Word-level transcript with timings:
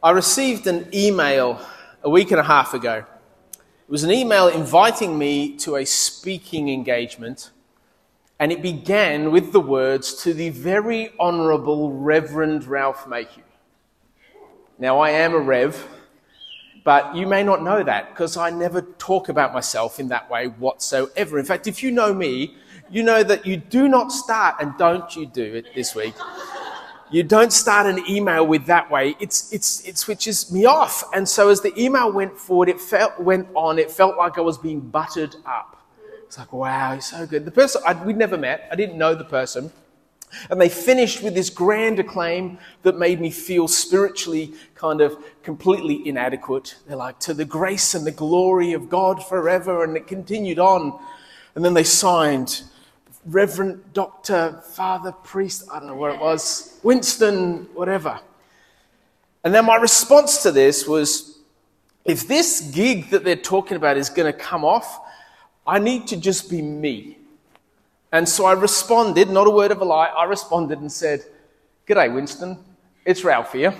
I 0.00 0.12
received 0.12 0.68
an 0.68 0.88
email 0.94 1.60
a 2.04 2.08
week 2.08 2.30
and 2.30 2.38
a 2.38 2.44
half 2.44 2.72
ago. 2.72 3.04
It 3.52 3.90
was 3.90 4.04
an 4.04 4.12
email 4.12 4.46
inviting 4.46 5.18
me 5.18 5.56
to 5.56 5.74
a 5.74 5.84
speaking 5.84 6.68
engagement, 6.68 7.50
and 8.38 8.52
it 8.52 8.62
began 8.62 9.32
with 9.32 9.50
the 9.50 9.58
words 9.58 10.22
to 10.22 10.32
the 10.32 10.50
very 10.50 11.10
Honourable 11.18 11.92
Reverend 11.94 12.64
Ralph 12.66 13.08
Mayhew. 13.08 13.42
Now, 14.78 15.00
I 15.00 15.10
am 15.10 15.34
a 15.34 15.40
Rev, 15.40 15.84
but 16.84 17.16
you 17.16 17.26
may 17.26 17.42
not 17.42 17.64
know 17.64 17.82
that 17.82 18.10
because 18.10 18.36
I 18.36 18.50
never 18.50 18.82
talk 18.82 19.28
about 19.28 19.52
myself 19.52 19.98
in 19.98 20.06
that 20.10 20.30
way 20.30 20.46
whatsoever. 20.46 21.40
In 21.40 21.44
fact, 21.44 21.66
if 21.66 21.82
you 21.82 21.90
know 21.90 22.14
me, 22.14 22.54
you 22.88 23.02
know 23.02 23.24
that 23.24 23.46
you 23.46 23.56
do 23.56 23.88
not 23.88 24.12
start, 24.12 24.60
and 24.60 24.78
don't 24.78 25.16
you 25.16 25.26
do 25.26 25.42
it 25.42 25.74
this 25.74 25.96
week. 25.96 26.14
You 27.10 27.22
don't 27.22 27.52
start 27.52 27.86
an 27.86 28.04
email 28.08 28.46
with 28.46 28.66
that 28.66 28.90
way. 28.90 29.16
It's, 29.18 29.50
it's, 29.52 29.82
it 29.86 29.96
switches 29.96 30.52
me 30.52 30.66
off. 30.66 31.04
And 31.14 31.26
so 31.26 31.48
as 31.48 31.62
the 31.62 31.72
email 31.80 32.12
went 32.12 32.36
forward, 32.36 32.68
it 32.68 32.80
felt, 32.80 33.18
went 33.18 33.48
on, 33.54 33.78
it 33.78 33.90
felt 33.90 34.18
like 34.18 34.36
I 34.36 34.42
was 34.42 34.58
being 34.58 34.80
buttered 34.80 35.36
up. 35.46 35.82
It's 36.24 36.36
like, 36.36 36.52
wow, 36.52 36.94
he's 36.94 37.06
so 37.06 37.26
good. 37.26 37.46
The 37.46 37.50
person, 37.50 37.80
I, 37.86 37.94
we'd 37.94 38.18
never 38.18 38.36
met. 38.36 38.68
I 38.70 38.76
didn't 38.76 38.98
know 38.98 39.14
the 39.14 39.24
person. 39.24 39.72
And 40.50 40.60
they 40.60 40.68
finished 40.68 41.22
with 41.22 41.34
this 41.34 41.48
grand 41.48 41.98
acclaim 41.98 42.58
that 42.82 42.98
made 42.98 43.18
me 43.18 43.30
feel 43.30 43.66
spiritually 43.66 44.52
kind 44.74 45.00
of 45.00 45.16
completely 45.42 46.06
inadequate. 46.06 46.76
They're 46.86 46.96
like, 46.96 47.18
to 47.20 47.32
the 47.32 47.46
grace 47.46 47.94
and 47.94 48.06
the 48.06 48.10
glory 48.10 48.74
of 48.74 48.90
God 48.90 49.24
forever. 49.24 49.82
And 49.84 49.96
it 49.96 50.06
continued 50.06 50.58
on. 50.58 51.00
And 51.54 51.64
then 51.64 51.72
they 51.72 51.84
signed 51.84 52.64
Reverend 53.26 53.92
Dr. 53.92 54.62
Father 54.72 55.12
Priest, 55.12 55.68
I 55.72 55.78
don't 55.78 55.88
know 55.88 55.94
what 55.94 56.14
it 56.14 56.20
was, 56.20 56.78
Winston, 56.82 57.68
whatever. 57.74 58.20
And 59.44 59.54
then 59.54 59.64
my 59.64 59.76
response 59.76 60.42
to 60.42 60.52
this 60.52 60.86
was 60.86 61.38
if 62.04 62.26
this 62.26 62.70
gig 62.72 63.10
that 63.10 63.24
they're 63.24 63.36
talking 63.36 63.76
about 63.76 63.96
is 63.96 64.08
going 64.08 64.32
to 64.32 64.38
come 64.38 64.64
off, 64.64 65.00
I 65.66 65.78
need 65.78 66.06
to 66.08 66.16
just 66.16 66.50
be 66.50 66.62
me. 66.62 67.18
And 68.12 68.26
so 68.26 68.46
I 68.46 68.52
responded, 68.52 69.28
not 69.28 69.46
a 69.46 69.50
word 69.50 69.70
of 69.70 69.80
a 69.82 69.84
lie, 69.84 70.06
I 70.06 70.24
responded 70.24 70.80
and 70.80 70.90
said, 70.90 71.24
G'day, 71.86 72.12
Winston. 72.12 72.58
It's 73.04 73.24
Ralph 73.24 73.52
here. 73.52 73.74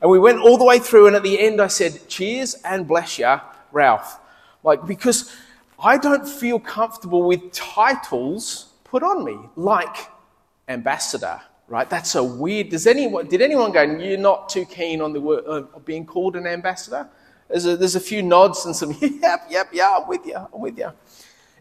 And 0.00 0.10
we 0.10 0.18
went 0.18 0.40
all 0.40 0.58
the 0.58 0.64
way 0.64 0.78
through, 0.78 1.06
and 1.06 1.16
at 1.16 1.22
the 1.22 1.38
end 1.38 1.60
I 1.60 1.68
said, 1.68 2.08
Cheers 2.08 2.54
and 2.64 2.86
bless 2.86 3.18
ya, 3.18 3.40
Ralph. 3.72 4.18
Like, 4.62 4.86
because 4.86 5.34
I 5.78 5.98
don't 5.98 6.26
feel 6.26 6.58
comfortable 6.58 7.22
with 7.22 7.52
titles 7.52 8.72
put 8.84 9.02
on 9.02 9.24
me, 9.24 9.38
like 9.56 10.08
ambassador, 10.68 11.40
right? 11.68 11.88
That's 11.88 12.14
a 12.14 12.24
weird. 12.24 12.70
Does 12.70 12.86
anyone, 12.86 13.28
did 13.28 13.42
anyone 13.42 13.72
go, 13.72 13.82
you're 13.82 14.16
not 14.16 14.48
too 14.48 14.64
keen 14.64 15.00
on 15.00 15.12
the 15.12 15.20
word, 15.20 15.44
uh, 15.46 15.78
being 15.80 16.06
called 16.06 16.36
an 16.36 16.46
ambassador? 16.46 17.08
There's 17.48 17.66
a, 17.66 17.76
there's 17.76 17.94
a 17.94 18.00
few 18.00 18.22
nods 18.22 18.64
and 18.66 18.74
some, 18.74 18.96
yep, 19.00 19.46
yep, 19.50 19.68
yeah, 19.72 19.98
I'm 20.00 20.08
with 20.08 20.26
you, 20.26 20.36
I'm 20.36 20.60
with 20.60 20.78
you. 20.78 20.90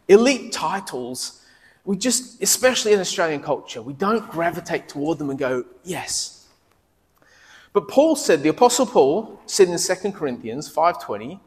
Elite 0.07 0.51
titles, 0.51 1.41
we 1.83 1.97
just, 1.97 2.41
especially 2.41 2.93
in 2.93 2.99
Australian 2.99 3.41
culture, 3.41 3.81
we 3.81 3.93
don't 3.93 4.29
gravitate 4.31 4.87
toward 4.87 5.17
them 5.17 5.29
and 5.29 5.37
go, 5.37 5.65
yes. 5.83 6.47
But 7.73 7.87
Paul 7.89 8.15
said, 8.15 8.41
the 8.41 8.49
Apostle 8.49 8.85
Paul 8.85 9.39
said 9.45 9.67
in 9.67 9.77
2 9.77 10.11
Corinthians 10.13 10.73
5.20, 10.73 11.39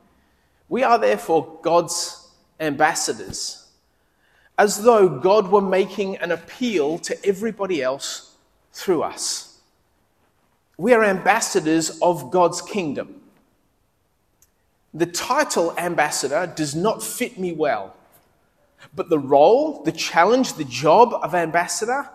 we 0.69 0.82
are 0.82 0.98
therefore 0.98 1.58
God's 1.62 2.27
ambassadors, 2.60 3.68
as 4.58 4.82
though 4.82 5.08
God 5.08 5.50
were 5.50 5.60
making 5.60 6.16
an 6.18 6.32
appeal 6.32 6.98
to 6.98 7.26
everybody 7.26 7.82
else 7.82 8.36
through 8.72 9.02
us. 9.02 9.58
We 10.76 10.92
are 10.92 11.04
ambassadors 11.04 11.98
of 12.00 12.30
God's 12.30 12.62
kingdom. 12.62 13.20
The 14.94 15.06
title 15.06 15.74
ambassador 15.76 16.52
does 16.54 16.74
not 16.74 17.02
fit 17.02 17.38
me 17.38 17.52
well, 17.52 17.94
but 18.94 19.10
the 19.10 19.18
role, 19.18 19.82
the 19.82 19.92
challenge, 19.92 20.54
the 20.54 20.64
job 20.64 21.12
of 21.14 21.34
ambassador, 21.34 22.08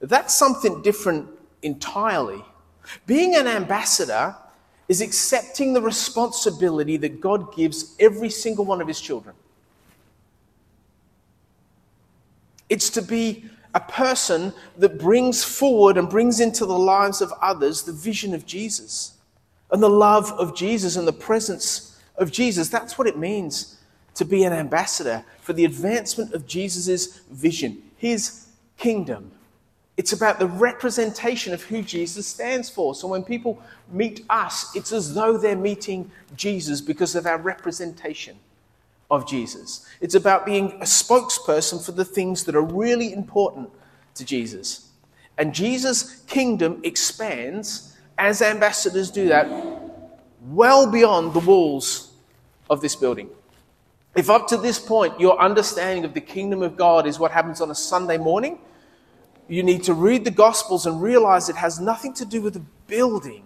that's 0.00 0.34
something 0.34 0.82
different 0.82 1.28
entirely. 1.62 2.44
Being 3.06 3.34
an 3.34 3.46
ambassador 3.46 4.36
is 4.88 5.00
accepting 5.00 5.72
the 5.72 5.80
responsibility 5.80 6.96
that 6.98 7.20
God 7.20 7.54
gives 7.54 7.96
every 7.98 8.28
single 8.28 8.64
one 8.64 8.80
of 8.80 8.88
his 8.88 9.00
children. 9.00 9.34
It's 12.74 12.90
to 12.90 13.02
be 13.02 13.44
a 13.72 13.78
person 13.78 14.52
that 14.78 14.98
brings 14.98 15.44
forward 15.44 15.96
and 15.96 16.08
brings 16.08 16.40
into 16.40 16.66
the 16.66 16.76
lives 16.76 17.20
of 17.20 17.32
others 17.40 17.82
the 17.82 17.92
vision 17.92 18.34
of 18.34 18.46
Jesus 18.46 19.14
and 19.70 19.80
the 19.80 19.88
love 19.88 20.32
of 20.32 20.56
Jesus 20.56 20.96
and 20.96 21.06
the 21.06 21.12
presence 21.12 22.02
of 22.16 22.32
Jesus. 22.32 22.70
That's 22.70 22.98
what 22.98 23.06
it 23.06 23.16
means 23.16 23.78
to 24.16 24.24
be 24.24 24.42
an 24.42 24.52
ambassador 24.52 25.24
for 25.40 25.52
the 25.52 25.64
advancement 25.64 26.34
of 26.34 26.48
Jesus' 26.48 27.20
vision, 27.30 27.80
his 27.96 28.48
kingdom. 28.76 29.30
It's 29.96 30.12
about 30.12 30.40
the 30.40 30.48
representation 30.48 31.54
of 31.54 31.62
who 31.62 31.80
Jesus 31.80 32.26
stands 32.26 32.68
for. 32.68 32.96
So 32.96 33.06
when 33.06 33.22
people 33.22 33.62
meet 33.92 34.24
us, 34.28 34.74
it's 34.74 34.90
as 34.90 35.14
though 35.14 35.38
they're 35.38 35.54
meeting 35.54 36.10
Jesus 36.34 36.80
because 36.80 37.14
of 37.14 37.24
our 37.24 37.38
representation 37.38 38.36
of 39.14 39.26
Jesus. 39.26 39.86
It's 40.00 40.14
about 40.14 40.44
being 40.44 40.72
a 40.72 40.84
spokesperson 40.84 41.84
for 41.84 41.92
the 41.92 42.04
things 42.04 42.44
that 42.44 42.54
are 42.54 42.62
really 42.62 43.12
important 43.12 43.70
to 44.14 44.24
Jesus. 44.24 44.90
And 45.38 45.54
Jesus' 45.54 46.20
kingdom 46.26 46.80
expands 46.84 47.96
as 48.18 48.42
ambassadors 48.42 49.10
do 49.10 49.28
that 49.28 49.48
well 50.48 50.90
beyond 50.90 51.34
the 51.34 51.40
walls 51.40 52.12
of 52.70 52.80
this 52.80 52.94
building. 52.94 53.28
If 54.14 54.30
up 54.30 54.46
to 54.48 54.56
this 54.56 54.78
point 54.78 55.18
your 55.18 55.40
understanding 55.40 56.04
of 56.04 56.14
the 56.14 56.20
kingdom 56.20 56.62
of 56.62 56.76
God 56.76 57.06
is 57.06 57.18
what 57.18 57.32
happens 57.32 57.60
on 57.60 57.70
a 57.70 57.74
Sunday 57.74 58.18
morning, 58.18 58.58
you 59.48 59.62
need 59.62 59.82
to 59.84 59.94
read 59.94 60.24
the 60.24 60.30
Gospels 60.30 60.86
and 60.86 61.02
realize 61.02 61.48
it 61.48 61.56
has 61.56 61.80
nothing 61.80 62.14
to 62.14 62.24
do 62.24 62.40
with 62.40 62.56
a 62.56 62.62
building. 62.86 63.44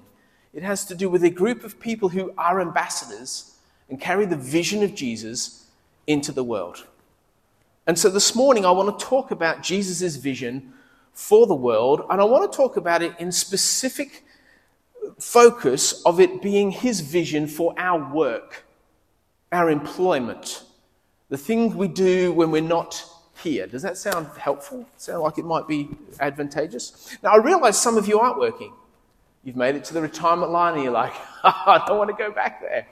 It 0.52 0.62
has 0.62 0.84
to 0.86 0.94
do 0.94 1.08
with 1.08 1.24
a 1.24 1.30
group 1.30 1.64
of 1.64 1.80
people 1.80 2.08
who 2.08 2.32
are 2.36 2.60
ambassadors 2.60 3.57
and 3.88 4.00
carry 4.00 4.26
the 4.26 4.36
vision 4.36 4.82
of 4.82 4.94
Jesus 4.94 5.66
into 6.06 6.32
the 6.32 6.44
world. 6.44 6.86
And 7.86 7.98
so 7.98 8.10
this 8.10 8.34
morning, 8.34 8.66
I 8.66 8.70
want 8.70 8.98
to 8.98 9.04
talk 9.04 9.30
about 9.30 9.62
Jesus' 9.62 10.16
vision 10.16 10.72
for 11.12 11.46
the 11.46 11.54
world, 11.54 12.02
and 12.10 12.20
I 12.20 12.24
want 12.24 12.50
to 12.50 12.56
talk 12.56 12.76
about 12.76 13.02
it 13.02 13.14
in 13.18 13.32
specific 13.32 14.24
focus 15.18 16.02
of 16.04 16.20
it 16.20 16.42
being 16.42 16.70
his 16.70 17.00
vision 17.00 17.46
for 17.46 17.74
our 17.78 18.12
work, 18.12 18.64
our 19.50 19.70
employment, 19.70 20.64
the 21.28 21.38
things 21.38 21.74
we 21.74 21.88
do 21.88 22.32
when 22.32 22.50
we're 22.50 22.62
not 22.62 23.04
here. 23.42 23.66
Does 23.66 23.82
that 23.82 23.96
sound 23.96 24.28
helpful? 24.38 24.86
Sound 24.96 25.22
like 25.22 25.38
it 25.38 25.44
might 25.44 25.66
be 25.66 25.88
advantageous? 26.20 27.16
Now, 27.22 27.30
I 27.30 27.36
realize 27.36 27.80
some 27.80 27.96
of 27.96 28.06
you 28.06 28.20
aren't 28.20 28.38
working. 28.38 28.72
You've 29.44 29.56
made 29.56 29.76
it 29.76 29.84
to 29.84 29.94
the 29.94 30.02
retirement 30.02 30.52
line 30.52 30.74
and 30.74 30.82
you're 30.82 30.92
like, 30.92 31.14
I 31.44 31.82
don't 31.86 31.98
want 31.98 32.10
to 32.10 32.16
go 32.16 32.30
back 32.30 32.60
there. 32.60 32.86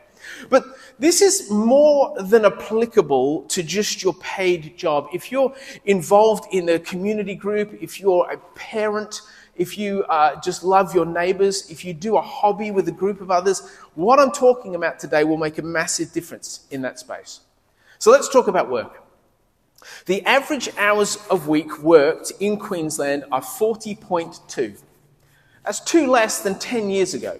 But 0.48 0.64
this 0.98 1.22
is 1.22 1.50
more 1.50 2.14
than 2.22 2.44
applicable 2.44 3.42
to 3.42 3.62
just 3.62 4.02
your 4.02 4.14
paid 4.14 4.76
job. 4.76 5.08
If 5.12 5.30
you're 5.30 5.54
involved 5.84 6.52
in 6.52 6.68
a 6.68 6.78
community 6.78 7.34
group, 7.34 7.76
if 7.80 8.00
you're 8.00 8.30
a 8.30 8.38
parent, 8.54 9.20
if 9.56 9.78
you 9.78 10.04
uh, 10.04 10.40
just 10.40 10.62
love 10.62 10.94
your 10.94 11.06
neighbors, 11.06 11.70
if 11.70 11.84
you 11.84 11.94
do 11.94 12.16
a 12.16 12.22
hobby 12.22 12.70
with 12.70 12.88
a 12.88 12.92
group 12.92 13.20
of 13.20 13.30
others, 13.30 13.68
what 13.94 14.18
I'm 14.18 14.32
talking 14.32 14.74
about 14.74 14.98
today 14.98 15.24
will 15.24 15.38
make 15.38 15.58
a 15.58 15.62
massive 15.62 16.12
difference 16.12 16.66
in 16.70 16.82
that 16.82 16.98
space. 16.98 17.40
So 17.98 18.10
let's 18.10 18.28
talk 18.28 18.48
about 18.48 18.70
work. 18.70 19.02
The 20.06 20.24
average 20.24 20.68
hours 20.76 21.18
of 21.30 21.48
week 21.48 21.78
worked 21.78 22.32
in 22.40 22.58
Queensland 22.58 23.24
are 23.30 23.40
40.2. 23.40 24.78
That's 25.64 25.80
two 25.80 26.06
less 26.06 26.42
than 26.42 26.58
10 26.58 26.90
years 26.90 27.14
ago. 27.14 27.38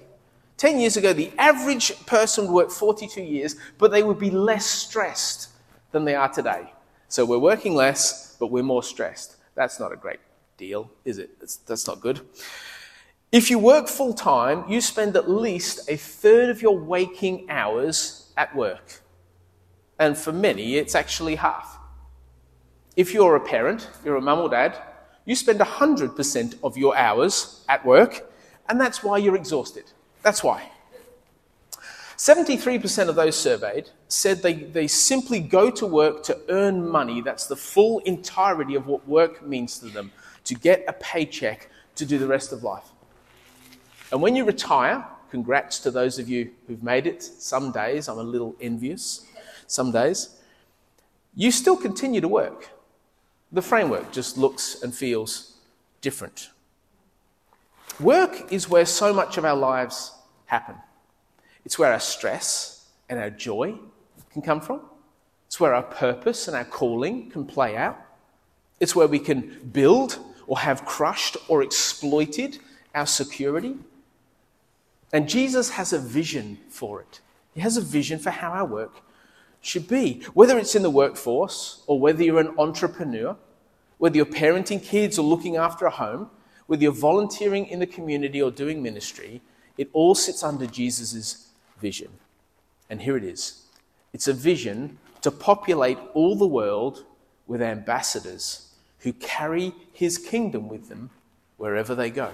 10 0.57 0.81
years 0.81 0.97
ago, 0.97 1.13
the 1.13 1.33
average 1.39 2.07
person 2.07 2.47
would 2.47 2.53
work 2.53 2.71
42 2.71 3.21
years, 3.21 3.57
but 3.79 3.91
they 3.91 4.03
would 4.03 4.19
be 4.19 4.31
less 4.31 4.65
stressed 4.65 5.51
than 5.93 6.05
they 6.05 6.15
are 6.15 6.29
today. 6.29 6.73
So 7.09 7.25
we're 7.25 7.39
working 7.39 7.75
less, 7.75 8.37
but 8.41 8.49
we're 8.49 8.63
more 8.63 8.83
stressed. 8.83 9.37
That's 9.55 9.79
not 9.79 9.93
a 9.93 9.97
great 9.97 10.21
deal, 10.57 10.91
is 11.05 11.19
it? 11.19 11.39
That's, 11.41 11.57
that's 11.57 11.87
not 11.87 12.01
good. 12.01 12.21
If 13.33 13.51
you 13.51 13.59
work 13.59 13.89
full 13.89 14.15
time, 14.15 14.65
you 14.69 14.81
spend 14.81 15.17
at 15.17 15.29
least 15.29 15.91
a 15.91 15.97
third 15.97 16.49
of 16.49 16.63
your 16.63 16.79
waking 16.79 17.51
hours 17.51 18.33
at 18.37 18.55
work. 18.55 19.01
And 19.99 20.17
for 20.17 20.33
many, 20.33 20.77
it's 20.77 20.95
actually 20.95 21.35
half. 21.35 21.79
If 22.97 23.13
you're 23.13 23.37
a 23.37 23.41
parent, 23.41 23.91
you're 24.05 24.17
a 24.17 24.23
mum 24.23 24.39
or 24.39 24.49
dad, 24.49 24.79
you 25.27 25.35
spend 25.35 25.61
100% 25.61 26.59
of 26.63 26.77
your 26.79 26.97
hours 26.97 27.65
at 27.69 27.85
work, 27.85 28.33
and 28.69 28.81
that's 28.81 29.03
why 29.03 29.19
you're 29.19 29.37
exhausted. 29.37 29.85
That's 30.27 30.43
why. 30.43 30.69
73% 32.17 33.09
of 33.09 33.15
those 33.15 33.37
surveyed 33.37 33.91
said 34.09 34.43
they, 34.43 34.55
they 34.55 34.89
simply 34.89 35.39
go 35.39 35.71
to 35.71 35.87
work 35.87 36.25
to 36.25 36.37
earn 36.49 36.89
money. 36.89 37.21
That's 37.21 37.47
the 37.47 37.55
full 37.55 38.01
entirety 38.01 38.75
of 38.75 38.89
what 38.89 39.07
work 39.07 39.47
means 39.47 39.79
to 39.79 39.87
them 39.87 40.11
to 40.43 40.57
get 40.57 40.85
a 40.89 40.95
paycheck 40.95 41.71
to 41.95 42.05
do 42.05 42.19
the 42.19 42.27
rest 42.27 42.53
of 42.53 42.65
life. 42.65 42.89
And 44.11 44.21
when 44.21 44.35
you 44.35 44.45
retire, 44.45 45.07
congrats 45.31 45.79
to 45.79 45.93
those 45.93 46.19
of 46.19 46.29
you 46.29 46.51
who've 46.67 46.83
made 46.83 47.07
it. 47.07 47.23
Some 47.23 47.71
days 47.71 48.09
I'm 48.09 48.19
a 48.19 48.25
little 48.25 48.57
envious, 48.61 49.25
some 49.69 49.93
days. 49.93 50.31
You 51.37 51.53
still 51.53 51.77
continue 51.77 52.21
to 52.21 52.27
work. 52.27 52.71
The 53.53 53.63
framework 53.63 54.11
just 54.11 54.37
looks 54.37 54.83
and 54.83 54.93
feels 54.93 55.55
different. 56.01 56.51
Work 58.01 58.53
is 58.53 58.69
where 58.69 58.87
so 58.87 59.15
much 59.15 59.39
of 59.39 59.45
our 59.45 59.55
lives 59.55 60.15
happen. 60.47 60.77
It's 61.65 61.79
where 61.79 61.93
our 61.93 62.01
stress 62.01 62.89
and 63.09 63.19
our 63.19 63.31
joy 63.31 63.75
can 64.33 64.43
come 64.43 64.61
from. 64.61 64.81
It's 65.47 65.61
where 65.61 65.75
our 65.75 65.83
purpose 65.83 66.49
and 66.49 66.57
our 66.57 66.65
calling 66.65 67.31
can 67.31 67.45
play 67.45 67.77
out. 67.77 67.99
It's 68.81 68.95
where 68.95 69.07
we 69.07 69.19
can 69.19 69.71
build 69.73 70.19
or 70.47 70.59
have 70.59 70.85
crushed 70.85 71.37
or 71.49 71.63
exploited 71.63 72.59
our 72.95 73.07
security. 73.07 73.77
And 75.13 75.29
Jesus 75.29 75.71
has 75.71 75.93
a 75.93 75.99
vision 75.99 76.59
for 76.69 77.01
it. 77.01 77.21
He 77.55 77.61
has 77.61 77.77
a 77.77 77.81
vision 77.81 78.19
for 78.19 78.31
how 78.31 78.51
our 78.51 78.67
work 78.67 79.03
should 79.61 79.89
be. 79.89 80.23
Whether 80.35 80.59
it's 80.59 80.75
in 80.75 80.83
the 80.83 80.91
workforce 80.91 81.83
or 81.87 81.99
whether 81.99 82.23
you're 82.23 82.41
an 82.41 82.55
entrepreneur, 82.59 83.37
whether 83.99 84.17
you're 84.17 84.27
parenting 84.27 84.83
kids 84.83 85.19
or 85.19 85.23
looking 85.23 85.57
after 85.57 85.87
a 85.87 85.91
home, 85.91 86.31
whether 86.67 86.83
you're 86.83 86.93
volunteering 86.93 87.67
in 87.67 87.79
the 87.79 87.87
community 87.87 88.43
or 88.43 88.51
doing 88.51 88.83
ministry, 88.83 89.41
it 89.77 89.89
all 89.93 90.15
sits 90.15 90.43
under 90.43 90.67
Jesus' 90.67 91.51
vision. 91.81 92.11
And 92.89 93.03
here 93.03 93.17
it 93.17 93.25
is 93.25 93.63
it's 94.13 94.29
a 94.29 94.33
vision 94.33 94.99
to 95.21 95.31
populate 95.31 95.99
all 96.15 96.37
the 96.37 96.47
world 96.47 97.05
with 97.47 97.61
ambassadors 97.61 98.75
who 99.01 99.13
carry 99.13 99.75
his 99.93 100.19
kingdom 100.19 100.69
with 100.69 100.89
them 100.89 101.11
wherever 101.57 101.95
they 101.95 102.11
go. 102.11 102.31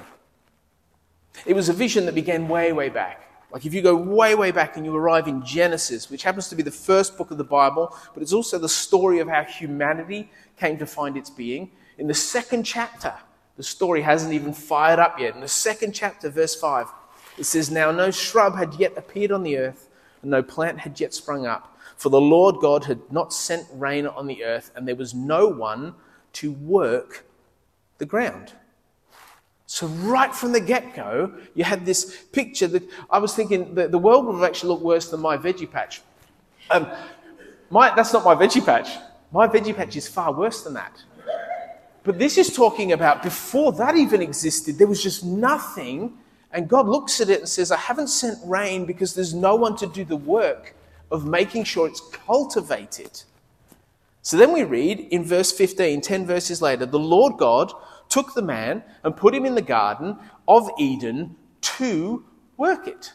It 1.47 1.55
was 1.55 1.69
a 1.69 1.73
vision 1.73 2.06
that 2.06 2.15
began 2.15 2.49
way, 2.49 2.73
way 2.73 2.89
back. 2.89 3.23
Like 3.50 3.67
if 3.67 3.75
you 3.75 3.83
go 3.83 3.95
way, 3.95 4.35
way 4.35 4.50
back 4.50 4.77
and 4.77 4.87
you 4.87 4.97
arrive 4.97 5.29
in 5.29 5.45
Genesis, 5.45 6.11
which 6.11 6.23
happens 6.23 6.49
to 6.49 6.55
be 6.55 6.62
the 6.62 6.71
first 6.71 7.19
book 7.19 7.31
of 7.31 7.38
the 7.38 7.45
Bible, 7.45 7.95
but 8.15 8.23
it's 8.23 8.33
also 8.33 8.59
the 8.59 8.69
story 8.69 9.19
of 9.19 9.29
how 9.29 9.43
humanity 9.43 10.31
came 10.56 10.79
to 10.79 10.87
find 10.87 11.17
its 11.17 11.29
being. 11.29 11.71
In 11.99 12.06
the 12.06 12.15
second 12.15 12.62
chapter, 12.62 13.12
the 13.56 13.62
story 13.62 14.00
hasn't 14.00 14.33
even 14.33 14.55
fired 14.55 14.99
up 14.99 15.21
yet. 15.21 15.35
In 15.35 15.41
the 15.41 15.49
second 15.49 15.93
chapter, 15.93 16.31
verse 16.31 16.55
5, 16.55 16.87
it 17.38 17.44
says, 17.44 17.70
Now 17.70 17.90
no 17.90 18.11
shrub 18.11 18.56
had 18.56 18.75
yet 18.75 18.96
appeared 18.96 19.32
on 19.32 19.43
the 19.43 19.58
earth, 19.58 19.88
and 20.23 20.31
no 20.31 20.43
plant 20.43 20.79
had 20.81 20.99
yet 21.00 21.14
sprung 21.14 21.46
up, 21.46 21.76
for 21.96 22.08
the 22.08 22.20
Lord 22.20 22.56
God 22.61 22.84
had 22.84 23.00
not 23.11 23.32
sent 23.32 23.67
rain 23.73 24.06
on 24.06 24.26
the 24.26 24.44
earth, 24.44 24.70
and 24.75 24.87
there 24.87 24.96
was 24.96 25.14
no 25.14 25.46
one 25.46 25.94
to 26.34 26.52
work 26.52 27.25
the 27.99 28.06
ground. 28.06 28.52
So, 29.67 29.87
right 29.87 30.34
from 30.34 30.52
the 30.52 30.61
get 30.61 30.94
go, 30.94 31.32
you 31.55 31.64
had 31.64 31.87
this 31.87 32.25
picture 32.32 32.67
that 32.69 32.82
I 33.08 33.19
was 33.19 33.35
thinking 33.35 33.75
that 33.76 33.90
the 33.90 33.99
world 33.99 34.26
would 34.26 34.44
actually 34.44 34.69
looked 34.69 34.82
worse 34.82 35.08
than 35.08 35.20
my 35.20 35.38
veggie 35.38 35.70
patch. 35.70 36.02
Um, 36.70 36.87
my, 37.70 37.94
that's 37.94 38.12
not 38.12 38.23
my 38.23 38.35
veggie 38.35 38.64
patch. 38.64 38.90
My 39.31 39.49
veggie 39.49 39.75
patch 39.75 39.96
is 39.96 40.06
far 40.06 40.31
worse 40.32 40.62
than 40.62 40.75
that. 40.75 41.02
But 42.05 42.19
this 42.19 42.37
is 42.37 42.55
talking 42.55 42.93
about 42.93 43.23
before 43.23 43.73
that 43.73 43.96
even 43.96 44.20
existed, 44.20 44.76
there 44.76 44.87
was 44.87 45.02
just 45.02 45.25
nothing. 45.25 46.19
And 46.52 46.69
God 46.69 46.87
looks 46.87 47.20
at 47.20 47.31
it 47.31 47.40
and 47.40 47.49
says, 47.49 47.72
I 47.72 47.78
haven't 47.78 48.08
sent 48.08 48.38
rain 48.44 48.84
because 48.84 49.14
there's 49.14 49.34
no 49.34 49.54
one 49.54 49.76
to 49.76 49.87
do 49.87 50.04
the 50.04 50.16
work 50.16 50.75
of 51.10 51.26
making 51.26 51.64
sure 51.64 51.87
it's 51.87 52.00
cultivated. 52.00 53.22
So 54.22 54.37
then 54.37 54.52
we 54.52 54.62
read 54.62 55.00
in 55.00 55.25
verse 55.25 55.50
15, 55.50 56.00
10 56.00 56.26
verses 56.26 56.62
later, 56.62 56.87
the 56.87 56.99
Lord 56.99 57.38
God 57.38 57.72
took 58.08 58.34
the 58.34 58.43
man 58.43 58.82
and 59.02 59.16
put 59.16 59.34
him 59.34 59.44
in 59.44 59.54
the 59.54 59.62
garden 59.62 60.16
of 60.46 60.70
Eden 60.78 61.37
to 61.62 62.25
work 62.56 62.87
it. 62.87 63.12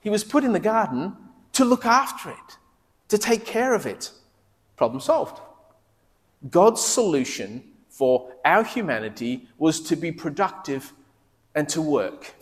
He 0.00 0.10
was 0.10 0.24
put 0.24 0.44
in 0.44 0.52
the 0.52 0.60
garden 0.60 1.16
to 1.52 1.64
look 1.64 1.84
after 1.84 2.30
it, 2.30 2.58
to 3.08 3.18
take 3.18 3.44
care 3.44 3.74
of 3.74 3.86
it. 3.86 4.12
Problem 4.76 5.00
solved. 5.00 5.40
God's 6.50 6.84
solution 6.84 7.64
for 7.88 8.30
our 8.44 8.62
humanity 8.62 9.48
was 9.58 9.80
to 9.80 9.96
be 9.96 10.12
productive 10.12 10.92
and 11.54 11.68
to 11.70 11.80
work. 11.80 12.34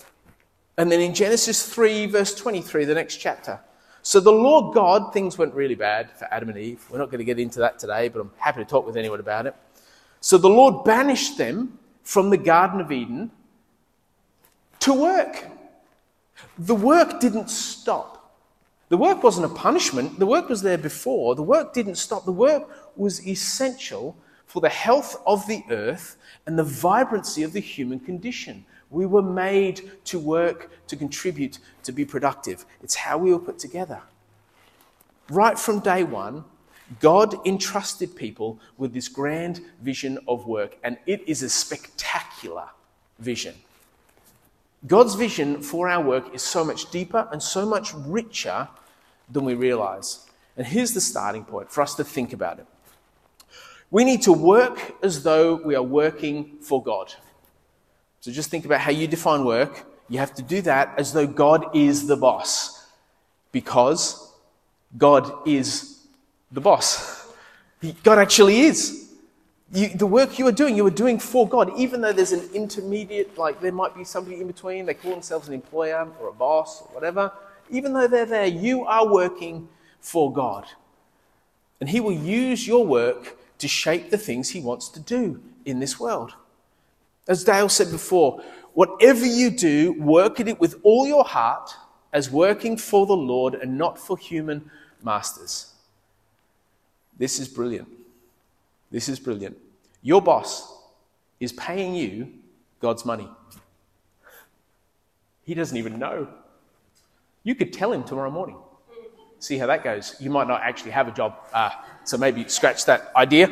And 0.77 0.91
then 0.91 1.01
in 1.01 1.15
Genesis 1.15 1.67
3, 1.73 2.07
verse 2.07 2.35
23, 2.35 2.85
the 2.85 2.95
next 2.95 3.17
chapter. 3.19 3.61
So 4.03 4.21
the 4.21 4.33
Lord 4.33 4.75
God, 4.75 5.13
things 5.13 5.39
went 5.39 5.55
really 5.55 5.75
bad 5.75 6.11
for 6.11 6.27
Adam 6.33 6.49
and 6.51 6.59
Eve. 6.59 6.85
We're 6.91 6.99
not 6.99 7.07
going 7.07 7.21
to 7.21 7.25
get 7.25 7.39
into 7.39 7.61
that 7.61 7.79
today, 7.79 8.09
but 8.09 8.21
I'm 8.21 8.31
happy 8.37 8.61
to 8.63 8.69
talk 8.69 8.87
with 8.87 8.97
anyone 8.97 9.21
about 9.21 9.47
it. 9.47 9.55
So 10.21 10.37
the 10.37 10.49
Lord 10.49 10.85
banished 10.85 11.39
them 11.39 11.79
from 12.03 12.31
the 12.31 12.37
Garden 12.37 12.81
of 12.81 12.93
Eden 12.93 13.31
to 14.81 14.93
work. 14.93 15.47
The 16.59 16.75
work 16.75 17.21
didn't 17.21 17.49
stop. 17.49 18.15
The 18.91 18.97
work 18.97 19.23
wasn't 19.23 19.47
a 19.47 19.55
punishment, 19.55 20.19
the 20.19 20.27
work 20.27 20.49
was 20.49 20.63
there 20.63 20.79
before. 20.79 21.35
The 21.35 21.43
work 21.43 21.73
didn't 21.73 21.97
stop. 21.97 22.27
The 22.27 22.33
work 22.33 22.69
was 22.97 23.27
essential 23.27 24.17
for 24.47 24.61
the 24.61 24.69
health 24.69 25.17
of 25.27 25.47
the 25.47 25.65
earth 25.71 26.17
and 26.47 26.59
the 26.59 26.65
vibrancy 26.65 27.43
of 27.43 27.53
the 27.53 27.61
human 27.61 27.99
condition. 27.99 28.65
We 28.95 29.07
were 29.07 29.23
made 29.23 29.91
to 30.07 30.19
work, 30.19 30.71
to 30.87 30.97
contribute, 30.97 31.59
to 31.83 31.93
be 31.93 32.05
productive. 32.05 32.65
It's 32.83 32.95
how 32.95 33.19
we 33.19 33.33
were 33.33 33.41
put 33.41 33.59
together. 33.59 34.01
Right 35.29 35.59
from 35.59 35.81
day 35.81 36.05
one, 36.05 36.45
God 37.01 37.45
entrusted 37.47 38.15
people 38.15 38.61
with 38.79 38.93
this 38.93 39.09
grand 39.09 39.61
vision 39.83 40.19
of 40.29 40.47
work, 40.47 40.77
and 40.85 40.97
it 41.07 41.23
is 41.27 41.43
a 41.43 41.49
spectacular 41.49 42.69
vision. 43.19 43.55
God's 44.87 45.15
vision 45.15 45.61
for 45.63 45.89
our 45.89 46.03
work 46.03 46.35
is 46.35 46.43
so 46.43 46.63
much 46.63 46.91
deeper 46.91 47.27
and 47.33 47.43
so 47.43 47.67
much 47.67 47.95
richer 47.95 48.69
than 49.31 49.45
we 49.45 49.55
realize. 49.55 50.27
And 50.57 50.67
here's 50.67 50.93
the 50.93 51.01
starting 51.01 51.45
point 51.45 51.73
for 51.73 51.81
us 51.81 51.95
to 51.97 52.05
think 52.05 52.33
about 52.33 52.59
it. 52.59 52.67
We 53.91 54.05
need 54.05 54.23
to 54.23 54.33
work 54.33 54.95
as 55.03 55.23
though 55.23 55.57
we 55.57 55.75
are 55.75 55.83
working 55.83 56.59
for 56.61 56.83
God. 56.83 57.15
So 58.25 58.33
just 58.33 58.49
think 58.49 58.65
about 58.65 58.81
how 58.81 58.91
you 58.91 59.07
define 59.07 59.45
work. 59.45 59.85
You 60.09 60.19
have 60.19 60.33
to 60.37 60.43
do 60.43 60.63
that 60.63 60.95
as 60.97 61.13
though 61.13 61.27
God 61.27 61.77
is 61.77 62.07
the 62.07 62.17
boss, 62.17 62.87
because 63.53 64.33
God 64.97 65.47
is 65.47 65.99
the 66.51 66.63
boss. 66.63 67.31
God 68.03 68.19
actually 68.19 68.61
is. 68.61 69.11
You, 69.75 69.91
the 69.91 70.07
work 70.07 70.39
you 70.39 70.47
are 70.47 70.53
doing, 70.53 70.75
you 70.75 70.87
are 70.87 70.91
doing 71.05 71.19
for 71.19 71.47
God, 71.47 71.71
even 71.77 72.01
though 72.01 72.15
there's 72.15 72.33
an 72.33 72.49
intermediate, 72.55 73.37
like 73.37 73.61
there 73.61 73.73
might 73.73 73.95
be 73.95 74.05
somebody 74.05 74.41
in 74.41 74.47
between, 74.47 74.87
they 74.87 74.95
call 74.95 75.11
themselves 75.11 75.49
an 75.49 75.53
employer 75.53 76.09
or 76.19 76.29
a 76.29 76.33
boss 76.33 76.81
or 76.81 76.89
whatever. 76.95 77.31
Even 77.69 77.93
though 77.93 78.09
they're 78.09 78.25
there, 78.25 78.47
you 78.47 78.87
are 78.87 79.07
working 79.07 79.69
for 80.01 80.33
God. 80.33 80.65
And 81.79 81.91
He 81.91 82.01
will 82.01 82.13
use 82.13 82.67
your 82.67 82.87
work 82.87 83.37
to 83.59 83.69
shape 83.69 84.09
the 84.09 84.17
things 84.17 84.49
He 84.49 84.63
wants 84.63 84.89
to 84.89 85.01
do 85.01 85.43
in 85.67 85.79
this 85.79 86.01
world. 86.01 86.33
As 87.27 87.45
Dale 87.45 87.69
said 87.69 87.91
before, 87.91 88.43
whatever 88.75 89.25
you 89.25 89.51
do, 89.51 89.93
work 90.01 90.41
at 90.41 90.49
it 90.49 90.61
with 90.61 90.81
all 90.83 91.07
your 91.07 91.25
heart 91.25 91.75
as 92.13 92.31
working 92.31 92.77
for 92.77 93.07
the 93.07 93.17
Lord 93.17 93.55
and 93.55 93.79
not 93.79 93.99
for 93.99 94.17
human 94.17 94.71
masters. 95.03 95.73
This 97.19 97.39
is 97.39 97.49
brilliant. 97.49 97.89
This 98.91 99.09
is 99.09 99.19
brilliant. 99.19 99.57
Your 100.03 100.21
boss 100.21 100.73
is 101.41 101.53
paying 101.53 101.95
you 101.95 102.33
God's 102.81 103.05
money. 103.05 103.29
He 105.45 105.55
doesn't 105.55 105.77
even 105.77 105.99
know. 105.99 106.29
You 107.43 107.55
could 107.55 107.73
tell 107.73 107.93
him 107.93 108.05
tomorrow 108.05 108.31
morning. 108.31 108.57
See 109.39 109.59
how 109.59 109.67
that 109.67 109.85
goes. 109.85 110.17
You 110.21 110.31
might 110.31 110.49
not 110.49 110.63
actually 110.63 110.93
have 110.93 111.09
a 111.09 111.13
job, 111.13 111.37
uh, 111.53 111.71
so 112.05 112.17
maybe 112.17 112.49
scratch 112.49 112.87
that 112.87 113.13
idea. 113.15 113.51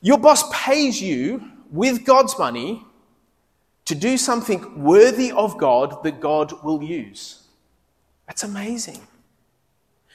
Your 0.00 0.18
boss 0.18 0.44
pays 0.52 1.00
you 1.00 1.42
with 1.72 2.04
God's 2.04 2.38
money 2.38 2.84
to 3.86 3.96
do 3.96 4.16
something 4.16 4.84
worthy 4.84 5.32
of 5.32 5.58
God 5.58 6.04
that 6.04 6.20
God 6.20 6.52
will 6.62 6.82
use. 6.82 7.42
That's 8.28 8.44
amazing. 8.44 9.00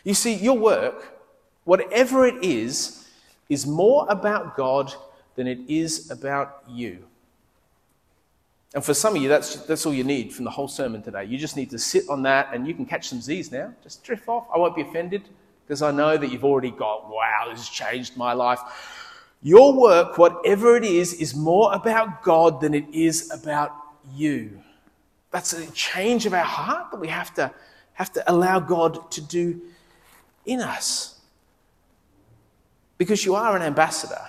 You 0.06 0.14
see, 0.14 0.36
your 0.36 0.58
work 0.58 1.18
whatever 1.68 2.26
it 2.26 2.42
is, 2.42 3.06
is 3.50 3.68
more 3.68 4.08
about 4.10 4.56
God 4.56 4.94
than 5.36 5.48
it 5.48 5.60
is 5.68 6.10
about 6.10 6.64
you. 6.70 7.04
And 8.74 8.84
for 8.84 8.94
some 8.94 9.18
of 9.18 9.22
you, 9.22 9.28
that's, 9.28 9.58
that's 9.66 9.86
all 9.86 9.94
you 9.94 10.06
need 10.06 10.34
from 10.34 10.46
the 10.46 10.52
whole 10.52 10.70
sermon 10.70 11.04
today. 11.04 11.26
You 11.26 11.38
just 11.38 11.58
need 11.58 11.70
to 11.72 11.78
sit 11.78 12.08
on 12.10 12.24
that 12.24 12.54
and 12.54 12.66
you 12.66 12.74
can 12.74 12.86
catch 12.86 13.10
some 13.10 13.20
Z's 13.20 13.52
now. 13.52 13.74
Just 13.84 14.02
drift 14.06 14.30
off. 14.30 14.48
I 14.54 14.58
won't 14.58 14.78
be 14.78 14.82
offended 14.82 15.24
because 15.66 15.82
I 15.82 15.92
know 15.92 16.16
that 16.16 16.32
you've 16.32 16.46
already 16.46 16.72
got, 16.72 17.10
wow, 17.10 17.48
this 17.50 17.60
has 17.60 17.70
changed 17.70 18.16
my 18.16 18.32
life. 18.32 18.60
Your 19.42 19.74
work, 19.74 20.18
whatever 20.18 20.76
it 20.76 20.84
is, 20.84 21.14
is 21.14 21.36
more 21.36 21.74
about 21.74 22.24
God 22.24 22.60
than 22.62 22.74
it 22.74 22.86
is 22.92 23.32
about 23.32 23.72
you. 24.14 24.62
That's 25.32 25.54
a 25.54 25.70
change 25.72 26.26
of 26.26 26.34
our 26.34 26.44
heart 26.44 26.92
that 26.92 27.00
we 27.00 27.08
have 27.08 27.34
to, 27.36 27.52
have 27.94 28.12
to 28.14 28.32
allow 28.32 28.60
God 28.60 29.12
to 29.12 29.22
do 29.22 29.62
in 30.46 30.62
us. 30.62 31.20
Because 32.98 33.26
you 33.26 33.36
are 33.36 33.56
an 33.56 33.62
ambassador, 33.62 34.22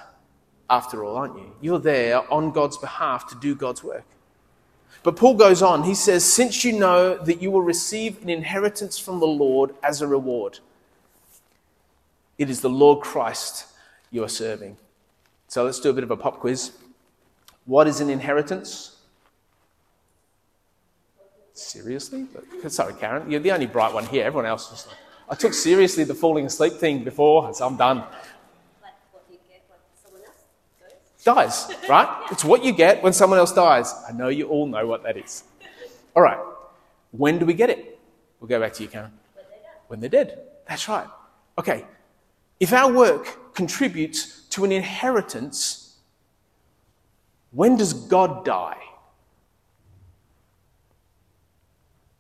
after 0.69 1.05
all, 1.05 1.17
aren't 1.17 1.37
you? 1.37 1.53
You're 1.61 1.79
there 1.79 2.31
on 2.31 2.53
God's 2.53 2.77
behalf 2.77 3.29
to 3.31 3.37
do 3.37 3.55
God's 3.55 3.83
work. 3.83 4.05
But 5.03 5.17
Paul 5.17 5.35
goes 5.35 5.63
on, 5.63 5.85
he 5.85 5.95
says, 5.95 6.25
Since 6.25 6.65
you 6.65 6.73
know 6.73 7.17
that 7.17 7.41
you 7.41 7.51
will 7.51 7.63
receive 7.63 8.21
an 8.23 8.29
inheritance 8.29 8.99
from 8.99 9.21
the 9.21 9.27
Lord 9.27 9.75
as 9.83 10.03
a 10.03 10.07
reward, 10.07 10.59
it 12.37 12.51
is 12.51 12.61
the 12.61 12.69
Lord 12.69 13.03
Christ 13.03 13.67
you 14.11 14.23
are 14.25 14.29
serving. 14.29 14.77
So 15.49 15.65
let's 15.65 15.81
do 15.81 15.91
a 15.91 15.93
bit 15.93 16.05
of 16.05 16.11
a 16.11 16.17
pop 16.17 16.41
quiz. 16.41 16.73
What 17.65 17.87
is 17.87 18.01
an 18.01 18.11
inheritance? 18.11 18.97
Seriously? 21.55 22.27
Sorry, 22.69 22.95
Karen. 22.95 23.31
You're 23.31 23.41
the 23.41 23.53
only 23.53 23.67
bright 23.67 23.93
one 23.93 24.07
here. 24.07 24.25
Everyone 24.25 24.47
else 24.47 24.73
is 24.73 24.87
like, 24.87 24.97
I 25.31 25.35
took 25.35 25.53
seriously 25.53 26.05
the 26.05 26.15
falling 26.15 26.47
asleep 26.47 26.75
thing 26.75 27.03
before, 27.03 27.53
so 27.53 27.67
I'm 27.67 27.77
done. 27.77 28.05
dies, 31.35 31.71
right? 31.89 32.09
It's 32.31 32.45
what 32.45 32.65
you 32.65 32.73
get 32.73 33.03
when 33.03 33.13
someone 33.13 33.39
else 33.39 33.53
dies. 33.53 33.95
I 34.09 34.13
know 34.13 34.29
you 34.29 34.49
all 34.49 34.67
know 34.67 34.87
what 34.87 35.03
that 35.03 35.17
is. 35.17 35.45
All 36.17 36.23
right. 36.23 36.39
When 37.11 37.39
do 37.39 37.45
we 37.45 37.55
get 37.55 37.71
it? 37.71 37.99
We'll 38.41 38.49
go 38.49 38.61
back 38.61 38.73
to 38.75 38.83
you, 38.83 38.89
Karen. 38.89 39.13
When 39.89 40.01
they're 40.01 40.09
dead. 40.09 40.39
That's 40.67 40.89
right. 40.89 41.07
Okay. 41.59 41.85
If 42.61 42.73
our 42.73 42.91
work 42.91 43.55
contributes 43.55 44.38
to 44.59 44.65
an 44.65 44.73
inheritance, 44.73 45.99
when 47.53 47.77
does 47.77 47.93
God 47.93 48.45
die? 48.45 48.83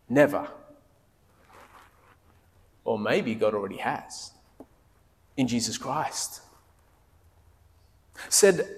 Never. 0.08 0.48
Or 2.84 2.96
maybe 2.96 3.34
God 3.34 3.54
already 3.54 3.78
has 3.78 4.30
in 5.36 5.48
Jesus 5.48 5.76
Christ. 5.76 6.42
Said 8.28 8.68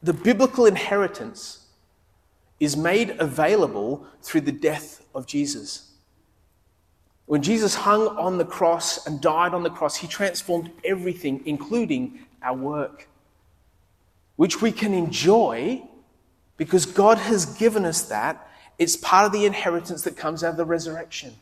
the 0.00 0.12
biblical 0.12 0.66
inheritance 0.66 1.66
is 2.60 2.76
made 2.76 3.10
available 3.18 4.06
through 4.22 4.42
the 4.42 4.52
death 4.52 5.04
of 5.16 5.26
Jesus. 5.26 5.87
When 7.28 7.42
Jesus 7.42 7.76
hung 7.76 8.08
on 8.08 8.38
the 8.38 8.44
cross 8.44 9.06
and 9.06 9.20
died 9.20 9.54
on 9.54 9.62
the 9.62 9.70
cross, 9.70 9.94
he 9.94 10.08
transformed 10.08 10.72
everything, 10.84 11.42
including 11.46 12.18
our 12.42 12.56
work, 12.56 13.06
which 14.34 14.60
we 14.60 14.72
can 14.72 14.92
enjoy 14.92 15.82
because 16.56 16.84
God 16.84 17.18
has 17.18 17.46
given 17.46 17.84
us 17.84 18.02
that. 18.08 18.44
It's 18.78 18.96
part 18.96 19.26
of 19.26 19.32
the 19.32 19.46
inheritance 19.46 20.02
that 20.02 20.16
comes 20.16 20.42
out 20.42 20.50
of 20.50 20.56
the 20.56 20.64
resurrection. 20.64 21.34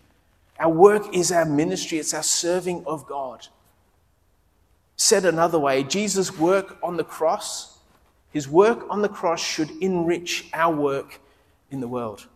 Our 0.58 0.70
work 0.70 1.14
is 1.14 1.32
our 1.32 1.46
ministry, 1.46 1.98
it's 1.98 2.12
our 2.12 2.22
serving 2.22 2.84
of 2.86 3.06
God. 3.06 3.46
Said 4.96 5.24
another 5.24 5.58
way, 5.58 5.82
Jesus' 5.82 6.36
work 6.38 6.78
on 6.82 6.98
the 6.98 7.04
cross 7.04 7.76
his 8.36 8.46
work 8.46 8.84
on 8.90 9.00
the 9.00 9.08
cross 9.08 9.40
should 9.40 9.70
enrich 9.80 10.50
our 10.52 10.74
work 10.74 11.20
in 11.70 11.80
the 11.80 11.88
world. 11.88 12.26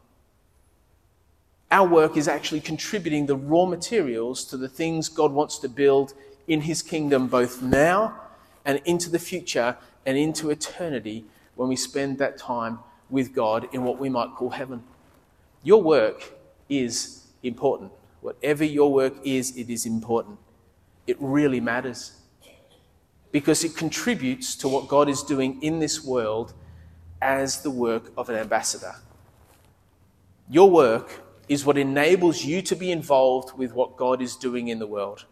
Our 1.73 1.87
work 1.87 2.17
is 2.17 2.27
actually 2.27 2.63
contributing 2.63 3.27
the 3.27 3.37
raw 3.37 3.65
materials 3.65 4.45
to 4.47 4.57
the 4.57 4.69
things 4.69 5.09
God 5.09 5.31
wants 5.31 5.59
to 5.59 5.69
build 5.69 6.15
in 6.49 6.63
His 6.63 6.83
kingdom, 6.83 7.29
both 7.29 7.63
now 7.63 8.21
and 8.65 8.81
into 8.85 9.09
the 9.09 9.21
future 9.21 9.77
and 10.05 10.19
into 10.19 10.51
eternity 10.51 11.25
when 11.55 11.69
we 11.69 11.77
spend 11.77 12.19
that 12.19 12.39
time 12.39 12.81
with 13.09 13.33
God 13.33 13.69
in 13.73 13.85
what 13.85 13.99
we 13.99 14.09
might 14.09 14.35
call 14.35 14.51
heaven. 14.51 14.83
Your 15.63 15.81
work 15.81 16.33
is 16.69 17.27
important. 17.43 17.93
Whatever 18.21 18.65
your 18.65 18.93
work 18.93 19.15
is, 19.25 19.57
it 19.57 19.71
is 19.71 19.87
important. 19.87 20.39
It 21.07 21.17
really 21.21 21.61
matters 21.61 22.13
because 23.31 23.63
it 23.63 23.77
contributes 23.77 24.57
to 24.57 24.69
what 24.69 24.89
God 24.89 25.09
is 25.09 25.23
doing 25.23 25.63
in 25.63 25.79
this 25.79 26.05
world 26.05 26.53
as 27.23 27.63
the 27.63 27.71
work 27.71 28.13
of 28.17 28.29
an 28.29 28.37
ambassador. 28.37 28.97
Your 30.49 30.69
work 30.69 31.23
is 31.51 31.67
what 31.67 31.77
enables 31.77 32.45
you 32.45 32.63
to 32.63 32.77
be 32.77 32.93
involved 32.93 33.59
with 33.59 33.75
what 33.75 33.97
God 33.97 34.23
is 34.23 34.37
doing 34.37 34.69
in 34.69 34.79
the 34.79 34.87
world. 34.87 35.25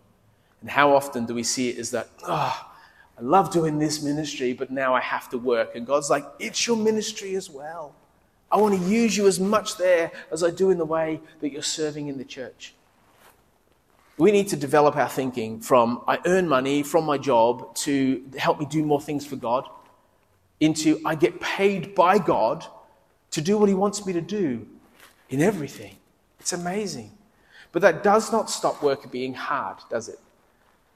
And 0.60 0.68
how 0.68 0.92
often 0.92 1.26
do 1.26 1.32
we 1.32 1.44
see 1.44 1.68
it 1.68 1.78
as 1.78 1.92
that, 1.92 2.08
oh, 2.24 2.68
I 3.16 3.22
love 3.22 3.52
doing 3.52 3.78
this 3.78 4.02
ministry, 4.02 4.52
but 4.52 4.68
now 4.68 4.96
I 4.96 5.00
have 5.00 5.30
to 5.30 5.38
work. 5.38 5.76
And 5.76 5.86
God's 5.86 6.10
like, 6.10 6.24
it's 6.40 6.66
your 6.66 6.76
ministry 6.76 7.36
as 7.36 7.48
well. 7.48 7.94
I 8.50 8.56
want 8.56 8.76
to 8.76 8.90
use 8.90 9.16
you 9.16 9.28
as 9.28 9.38
much 9.38 9.76
there 9.76 10.10
as 10.32 10.42
I 10.42 10.50
do 10.50 10.70
in 10.70 10.78
the 10.78 10.84
way 10.84 11.20
that 11.38 11.52
you're 11.52 11.62
serving 11.62 12.08
in 12.08 12.18
the 12.18 12.24
church. 12.24 12.74
We 14.16 14.32
need 14.32 14.48
to 14.48 14.56
develop 14.56 14.96
our 14.96 15.08
thinking 15.08 15.60
from 15.60 16.02
I 16.08 16.18
earn 16.26 16.48
money 16.48 16.82
from 16.82 17.04
my 17.04 17.18
job 17.18 17.76
to 17.76 18.24
help 18.36 18.58
me 18.58 18.66
do 18.66 18.82
more 18.82 19.00
things 19.00 19.24
for 19.24 19.36
God 19.36 19.68
into 20.58 21.00
I 21.04 21.14
get 21.14 21.40
paid 21.40 21.94
by 21.94 22.18
God 22.18 22.66
to 23.30 23.40
do 23.40 23.56
what 23.56 23.68
He 23.68 23.76
wants 23.76 24.04
me 24.04 24.12
to 24.14 24.20
do 24.20 24.66
in 25.30 25.40
everything. 25.40 25.97
It's 26.48 26.54
amazing. 26.54 27.12
But 27.72 27.82
that 27.82 28.02
does 28.02 28.32
not 28.32 28.48
stop 28.48 28.82
work 28.82 29.12
being 29.12 29.34
hard, 29.34 29.76
does 29.90 30.08
it? 30.08 30.18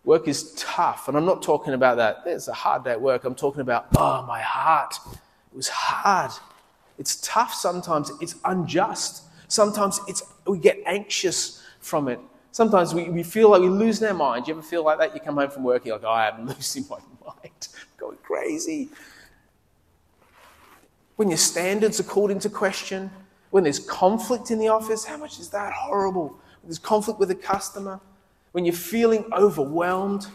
Work 0.03 0.27
is 0.27 0.55
tough. 0.55 1.09
And 1.09 1.17
I'm 1.17 1.27
not 1.27 1.43
talking 1.43 1.75
about 1.75 1.99
that. 1.99 2.23
It's 2.25 2.49
a 2.49 2.55
hard 2.55 2.85
day 2.85 2.93
at 2.93 3.01
work. 3.03 3.25
I'm 3.25 3.35
talking 3.35 3.61
about, 3.61 3.89
oh, 3.95 4.25
my 4.27 4.41
heart. 4.41 4.95
It 5.05 5.55
was 5.55 5.69
hard. 5.69 6.33
It's 6.97 7.17
tough 7.17 7.53
sometimes. 7.53 8.11
It's 8.23 8.37
unjust. 8.47 9.25
Sometimes 9.49 10.01
it's, 10.09 10.23
we 10.47 10.57
get 10.57 10.79
anxious 10.87 11.63
from 11.81 12.09
it. 12.09 12.19
Sometimes 12.53 12.95
we, 12.95 13.11
we 13.11 13.23
feel 13.23 13.51
like 13.51 13.61
we 13.61 13.69
lose 13.69 14.03
our 14.03 14.15
mind. 14.15 14.49
You 14.49 14.55
ever 14.55 14.63
feel 14.63 14.83
like 14.83 15.01
that? 15.01 15.15
You 15.15 15.21
come 15.21 15.37
home 15.37 15.51
from 15.51 15.65
work, 15.65 15.85
you're 15.85 15.97
like, 15.97 16.05
oh, 16.05 16.09
I 16.09 16.29
am 16.29 16.47
losing 16.47 16.87
my 16.89 16.97
mind, 17.27 17.69
going 17.99 18.17
crazy. 18.23 18.89
When 21.17 21.29
your 21.29 21.37
standards 21.37 22.01
are 22.01 22.05
called 22.05 22.31
into 22.31 22.49
question, 22.49 23.11
when 23.53 23.65
there's 23.65 23.79
conflict 23.79 24.51
in 24.51 24.59
the 24.59 24.69
office, 24.69 25.05
how 25.05 25.19
much 25.19 25.39
is 25.39 25.51
that 25.51 25.75
horrible? 25.75 26.29
When 26.29 26.69
there's 26.69 26.79
conflict 26.79 27.21
with 27.21 27.31
a 27.31 27.35
customer, 27.35 28.01
when 28.53 28.65
you're 28.65 28.73
feeling 28.73 29.27
overwhelmed, 29.31 30.27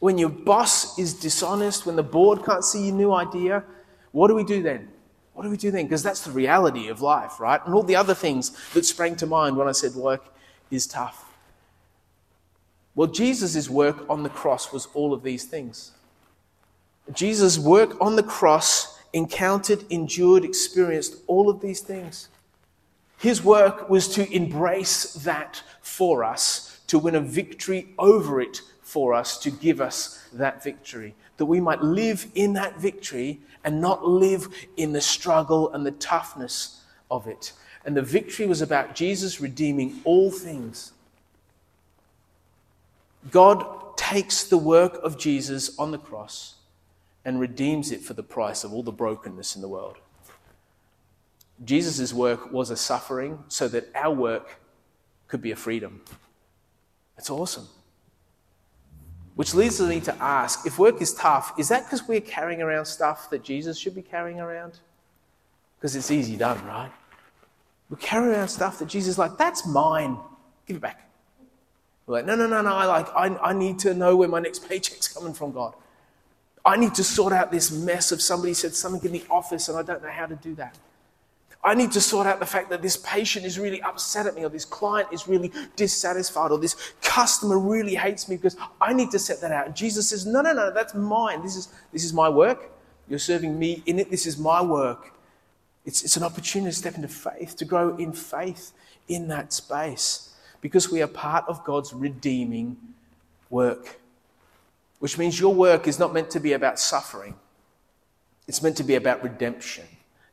when 0.00 0.18
your 0.18 0.30
boss 0.30 0.98
is 0.98 1.14
dishonest, 1.14 1.86
when 1.86 1.94
the 1.94 2.02
board 2.02 2.44
can't 2.44 2.64
see 2.64 2.86
your 2.86 2.96
new 2.96 3.12
idea, 3.12 3.62
what 4.10 4.26
do 4.26 4.34
we 4.34 4.42
do 4.42 4.64
then? 4.64 4.88
What 5.32 5.44
do 5.44 5.50
we 5.50 5.56
do 5.56 5.70
then? 5.70 5.84
Because 5.84 6.02
that's 6.02 6.22
the 6.22 6.32
reality 6.32 6.88
of 6.88 7.00
life, 7.00 7.38
right? 7.38 7.64
And 7.64 7.72
all 7.72 7.84
the 7.84 7.94
other 7.94 8.14
things 8.14 8.50
that 8.74 8.84
sprang 8.84 9.14
to 9.16 9.26
mind 9.26 9.56
when 9.56 9.68
I 9.68 9.72
said 9.72 9.94
work 9.94 10.34
is 10.72 10.88
tough. 10.88 11.32
Well, 12.96 13.06
Jesus' 13.06 13.70
work 13.70 14.10
on 14.10 14.24
the 14.24 14.28
cross 14.28 14.72
was 14.72 14.88
all 14.92 15.14
of 15.14 15.22
these 15.22 15.44
things. 15.44 15.92
Jesus' 17.12 17.60
work 17.60 17.96
on 18.00 18.16
the 18.16 18.24
cross 18.24 18.98
encountered, 19.12 19.84
endured, 19.88 20.44
experienced 20.44 21.14
all 21.28 21.48
of 21.48 21.60
these 21.60 21.80
things. 21.80 22.28
His 23.20 23.44
work 23.44 23.90
was 23.90 24.08
to 24.14 24.34
embrace 24.34 25.12
that 25.12 25.62
for 25.82 26.24
us, 26.24 26.80
to 26.86 26.98
win 26.98 27.14
a 27.14 27.20
victory 27.20 27.92
over 27.98 28.40
it 28.40 28.62
for 28.80 29.12
us, 29.12 29.36
to 29.40 29.50
give 29.50 29.80
us 29.80 30.26
that 30.32 30.64
victory, 30.64 31.14
that 31.36 31.44
we 31.44 31.60
might 31.60 31.82
live 31.82 32.26
in 32.34 32.54
that 32.54 32.80
victory 32.80 33.40
and 33.62 33.78
not 33.78 34.08
live 34.08 34.48
in 34.78 34.92
the 34.92 35.02
struggle 35.02 35.70
and 35.72 35.84
the 35.84 35.90
toughness 35.92 36.82
of 37.10 37.26
it. 37.26 37.52
And 37.84 37.94
the 37.94 38.02
victory 38.02 38.46
was 38.46 38.62
about 38.62 38.94
Jesus 38.94 39.38
redeeming 39.38 40.00
all 40.04 40.30
things 40.30 40.92
God 43.30 43.98
takes 43.98 44.44
the 44.44 44.56
work 44.56 44.98
of 45.02 45.18
Jesus 45.18 45.78
on 45.78 45.90
the 45.90 45.98
cross 45.98 46.54
and 47.22 47.38
redeems 47.38 47.92
it 47.92 48.00
for 48.00 48.14
the 48.14 48.22
price 48.22 48.64
of 48.64 48.72
all 48.72 48.82
the 48.82 48.92
brokenness 48.92 49.56
in 49.56 49.60
the 49.60 49.68
world. 49.68 49.98
Jesus' 51.64 52.12
work 52.12 52.52
was 52.52 52.70
a 52.70 52.76
suffering 52.76 53.38
so 53.48 53.68
that 53.68 53.88
our 53.94 54.14
work 54.14 54.60
could 55.28 55.42
be 55.42 55.52
a 55.52 55.56
freedom. 55.56 56.00
It's 57.18 57.30
awesome. 57.30 57.68
Which 59.34 59.54
leads 59.54 59.80
me 59.80 60.00
to 60.00 60.14
ask 60.22 60.66
if 60.66 60.78
work 60.78 61.00
is 61.00 61.14
tough, 61.14 61.52
is 61.58 61.68
that 61.68 61.84
because 61.84 62.06
we're 62.06 62.20
carrying 62.20 62.62
around 62.62 62.86
stuff 62.86 63.30
that 63.30 63.42
Jesus 63.42 63.78
should 63.78 63.94
be 63.94 64.02
carrying 64.02 64.40
around? 64.40 64.78
Because 65.76 65.96
it's 65.96 66.10
easy 66.10 66.36
done, 66.36 66.64
right? 66.66 66.90
We 67.88 67.96
carry 67.96 68.30
around 68.30 68.48
stuff 68.48 68.78
that 68.78 68.88
Jesus 68.88 69.12
is 69.12 69.18
like, 69.18 69.36
that's 69.36 69.66
mine. 69.66 70.18
Give 70.66 70.76
it 70.76 70.82
back. 70.82 71.10
We're 72.06 72.16
like, 72.16 72.26
no, 72.26 72.34
no, 72.36 72.46
no, 72.46 72.62
no. 72.62 72.72
I 72.72 72.84
like, 72.86 73.08
I, 73.14 73.26
I 73.50 73.52
need 73.52 73.78
to 73.80 73.94
know 73.94 74.16
where 74.16 74.28
my 74.28 74.40
next 74.40 74.60
paycheck's 74.68 75.08
coming 75.08 75.34
from, 75.34 75.52
God. 75.52 75.74
I 76.64 76.76
need 76.76 76.94
to 76.94 77.04
sort 77.04 77.32
out 77.32 77.50
this 77.50 77.70
mess 77.70 78.12
of 78.12 78.20
somebody 78.20 78.52
said 78.52 78.74
something 78.74 79.02
in 79.04 79.12
the 79.12 79.24
office 79.30 79.68
and 79.68 79.78
I 79.78 79.82
don't 79.82 80.02
know 80.02 80.10
how 80.10 80.26
to 80.26 80.36
do 80.36 80.54
that. 80.56 80.76
I 81.62 81.74
need 81.74 81.92
to 81.92 82.00
sort 82.00 82.26
out 82.26 82.40
the 82.40 82.46
fact 82.46 82.70
that 82.70 82.80
this 82.80 82.96
patient 82.96 83.44
is 83.44 83.58
really 83.58 83.82
upset 83.82 84.26
at 84.26 84.34
me, 84.34 84.44
or 84.44 84.48
this 84.48 84.64
client 84.64 85.08
is 85.12 85.28
really 85.28 85.52
dissatisfied, 85.76 86.50
or 86.50 86.58
this 86.58 86.94
customer 87.02 87.58
really 87.58 87.94
hates 87.94 88.28
me 88.28 88.36
because 88.36 88.56
I 88.80 88.94
need 88.94 89.10
to 89.10 89.18
set 89.18 89.40
that 89.42 89.52
out. 89.52 89.66
And 89.66 89.76
Jesus 89.76 90.08
says, 90.08 90.24
No, 90.24 90.40
no, 90.40 90.54
no, 90.54 90.70
that's 90.70 90.94
mine. 90.94 91.42
This 91.42 91.56
is, 91.56 91.68
this 91.92 92.04
is 92.04 92.14
my 92.14 92.28
work. 92.28 92.70
You're 93.08 93.18
serving 93.18 93.58
me 93.58 93.82
in 93.86 93.98
it. 93.98 94.10
This 94.10 94.26
is 94.26 94.38
my 94.38 94.62
work. 94.62 95.12
It's, 95.84 96.02
it's 96.02 96.16
an 96.16 96.22
opportunity 96.22 96.70
to 96.70 96.76
step 96.76 96.94
into 96.94 97.08
faith, 97.08 97.56
to 97.56 97.64
grow 97.64 97.96
in 97.96 98.12
faith 98.12 98.72
in 99.08 99.28
that 99.28 99.52
space 99.52 100.30
because 100.60 100.90
we 100.90 101.02
are 101.02 101.06
part 101.06 101.44
of 101.48 101.64
God's 101.64 101.92
redeeming 101.92 102.76
work. 103.48 104.00
Which 104.98 105.16
means 105.16 105.40
your 105.40 105.54
work 105.54 105.88
is 105.88 105.98
not 105.98 106.12
meant 106.12 106.30
to 106.30 106.40
be 106.40 106.52
about 106.52 106.78
suffering, 106.78 107.34
it's 108.46 108.62
meant 108.62 108.76
to 108.78 108.84
be 108.84 108.94
about 108.94 109.22
redemption. 109.22 109.84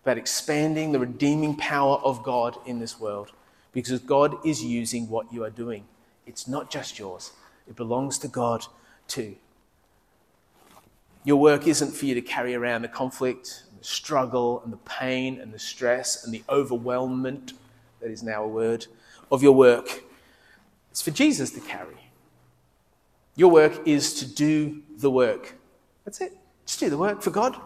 About 0.07 0.17
expanding 0.17 0.93
the 0.93 0.99
redeeming 0.99 1.53
power 1.57 1.97
of 1.97 2.23
God 2.23 2.55
in 2.65 2.79
this 2.79 2.97
world 2.97 3.33
because 3.73 3.99
God 3.99 4.37
is 4.45 4.63
using 4.63 5.09
what 5.09 5.33
you 5.33 5.43
are 5.43 5.49
doing. 5.49 5.83
It's 6.25 6.47
not 6.47 6.71
just 6.71 6.97
yours, 6.97 7.33
it 7.67 7.75
belongs 7.75 8.17
to 8.19 8.29
God 8.29 8.65
too. 9.09 9.35
Your 11.25 11.35
work 11.35 11.67
isn't 11.67 11.91
for 11.91 12.05
you 12.05 12.15
to 12.15 12.21
carry 12.21 12.55
around 12.55 12.83
the 12.83 12.87
conflict, 12.87 13.63
the 13.77 13.83
struggle, 13.83 14.61
and 14.63 14.71
the 14.71 14.77
pain, 14.77 15.41
and 15.41 15.53
the 15.53 15.59
stress, 15.59 16.23
and 16.23 16.33
the 16.33 16.41
overwhelmment 16.47 17.51
that 17.99 18.09
is 18.09 18.23
now 18.23 18.45
a 18.45 18.47
word 18.47 18.87
of 19.29 19.43
your 19.43 19.51
work. 19.51 20.03
It's 20.89 21.01
for 21.01 21.11
Jesus 21.11 21.51
to 21.51 21.59
carry. 21.59 21.97
Your 23.35 23.51
work 23.51 23.85
is 23.85 24.13
to 24.21 24.25
do 24.25 24.83
the 24.99 25.11
work. 25.11 25.55
That's 26.05 26.21
it. 26.21 26.31
Just 26.65 26.79
do 26.79 26.89
the 26.89 26.97
work 26.97 27.21
for 27.21 27.31
God 27.31 27.59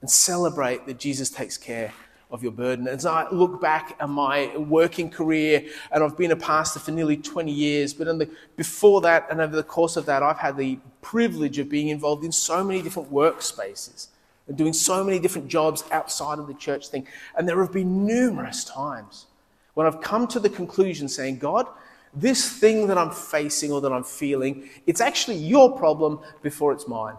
and 0.00 0.10
celebrate 0.10 0.86
that 0.86 0.98
Jesus 0.98 1.30
takes 1.30 1.56
care 1.56 1.92
of 2.30 2.42
your 2.42 2.52
burden. 2.52 2.86
As 2.86 3.06
I 3.06 3.28
look 3.30 3.60
back 3.60 3.96
at 4.00 4.08
my 4.08 4.54
working 4.56 5.10
career, 5.10 5.64
and 5.90 6.04
I've 6.04 6.16
been 6.16 6.30
a 6.30 6.36
pastor 6.36 6.78
for 6.78 6.90
nearly 6.90 7.16
20 7.16 7.50
years, 7.50 7.94
but 7.94 8.04
the, 8.18 8.28
before 8.56 9.00
that 9.02 9.26
and 9.30 9.40
over 9.40 9.56
the 9.56 9.62
course 9.62 9.96
of 9.96 10.06
that, 10.06 10.22
I've 10.22 10.38
had 10.38 10.56
the 10.56 10.78
privilege 11.00 11.58
of 11.58 11.68
being 11.68 11.88
involved 11.88 12.24
in 12.24 12.32
so 12.32 12.62
many 12.62 12.82
different 12.82 13.12
workspaces 13.12 14.08
and 14.46 14.56
doing 14.56 14.72
so 14.72 15.02
many 15.02 15.18
different 15.18 15.48
jobs 15.48 15.84
outside 15.90 16.38
of 16.38 16.46
the 16.46 16.54
church 16.54 16.88
thing. 16.88 17.06
And 17.36 17.48
there 17.48 17.60
have 17.62 17.72
been 17.72 18.06
numerous 18.06 18.64
times 18.64 19.26
when 19.74 19.86
I've 19.86 20.00
come 20.00 20.26
to 20.28 20.40
the 20.40 20.50
conclusion 20.50 21.08
saying, 21.08 21.38
God, 21.38 21.66
this 22.12 22.58
thing 22.58 22.86
that 22.88 22.98
I'm 22.98 23.10
facing 23.10 23.70
or 23.72 23.80
that 23.80 23.92
I'm 23.92 24.04
feeling, 24.04 24.68
it's 24.86 25.00
actually 25.00 25.36
your 25.36 25.78
problem 25.78 26.20
before 26.42 26.72
it's 26.72 26.88
mine. 26.88 27.16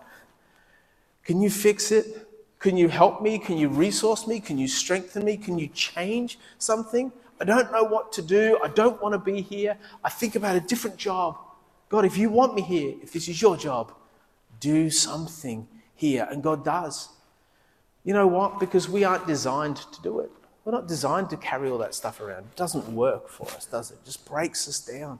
Can 1.23 1.41
you 1.41 1.49
fix 1.49 1.91
it? 1.91 2.28
Can 2.59 2.75
you 2.75 2.89
help 2.89 3.21
me? 3.21 3.39
Can 3.39 3.57
you 3.57 3.69
resource 3.69 4.27
me? 4.27 4.39
Can 4.39 4.57
you 4.57 4.67
strengthen 4.67 5.23
me? 5.23 5.37
Can 5.37 5.57
you 5.57 5.67
change 5.67 6.37
something? 6.57 7.11
I 7.39 7.45
don't 7.45 7.71
know 7.71 7.83
what 7.85 8.11
to 8.13 8.21
do. 8.21 8.59
I 8.61 8.67
don't 8.67 9.01
want 9.01 9.13
to 9.13 9.19
be 9.19 9.41
here. 9.41 9.77
I 10.03 10.09
think 10.09 10.35
about 10.35 10.57
a 10.57 10.59
different 10.59 10.97
job. 10.97 11.37
God, 11.87 12.03
if 12.03 12.17
you 12.17 12.29
want 12.29 12.55
me 12.55 12.61
here, 12.61 12.95
if 13.01 13.13
this 13.13 13.29
is 13.29 13.41
your 13.41 13.55
job, 13.55 13.93
do 14.59 14.89
something 14.89 15.67
here. 15.95 16.27
And 16.29 16.43
God 16.43 16.65
does. 16.65 17.09
You 18.03 18.13
know 18.13 18.27
what? 18.27 18.59
Because 18.59 18.89
we 18.89 19.05
aren't 19.05 19.25
designed 19.25 19.77
to 19.77 20.01
do 20.01 20.19
it. 20.19 20.29
We're 20.65 20.73
not 20.73 20.87
designed 20.87 21.29
to 21.29 21.37
carry 21.37 21.69
all 21.69 21.77
that 21.77 21.95
stuff 21.95 22.19
around. 22.19 22.39
It 22.39 22.55
doesn't 22.57 22.87
work 22.89 23.29
for 23.29 23.47
us, 23.51 23.65
does 23.65 23.91
it? 23.91 23.95
It 23.95 24.05
just 24.05 24.25
breaks 24.25 24.67
us 24.67 24.79
down. 24.79 25.19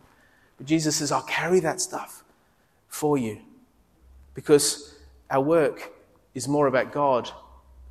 But 0.58 0.67
Jesus 0.67 0.98
says, 0.98 1.12
I'll 1.12 1.22
carry 1.24 1.62
that 1.62 1.79
stuff 1.79 2.24
for 2.89 3.17
you. 3.17 3.39
Because 4.34 4.96
our 5.31 5.41
work 5.41 5.93
is 6.39 6.48
more 6.48 6.67
about 6.67 6.93
God 6.93 7.29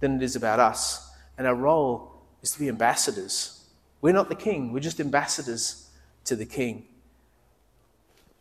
than 0.00 0.16
it 0.16 0.22
is 0.22 0.34
about 0.34 0.58
us. 0.58 1.10
And 1.36 1.46
our 1.46 1.54
role 1.54 2.14
is 2.42 2.50
to 2.52 2.58
be 2.58 2.70
ambassadors. 2.70 3.62
We're 4.00 4.14
not 4.14 4.30
the 4.30 4.40
king, 4.48 4.72
we're 4.72 4.80
just 4.90 5.00
ambassadors 5.00 5.90
to 6.24 6.34
the 6.34 6.46
king. 6.46 6.86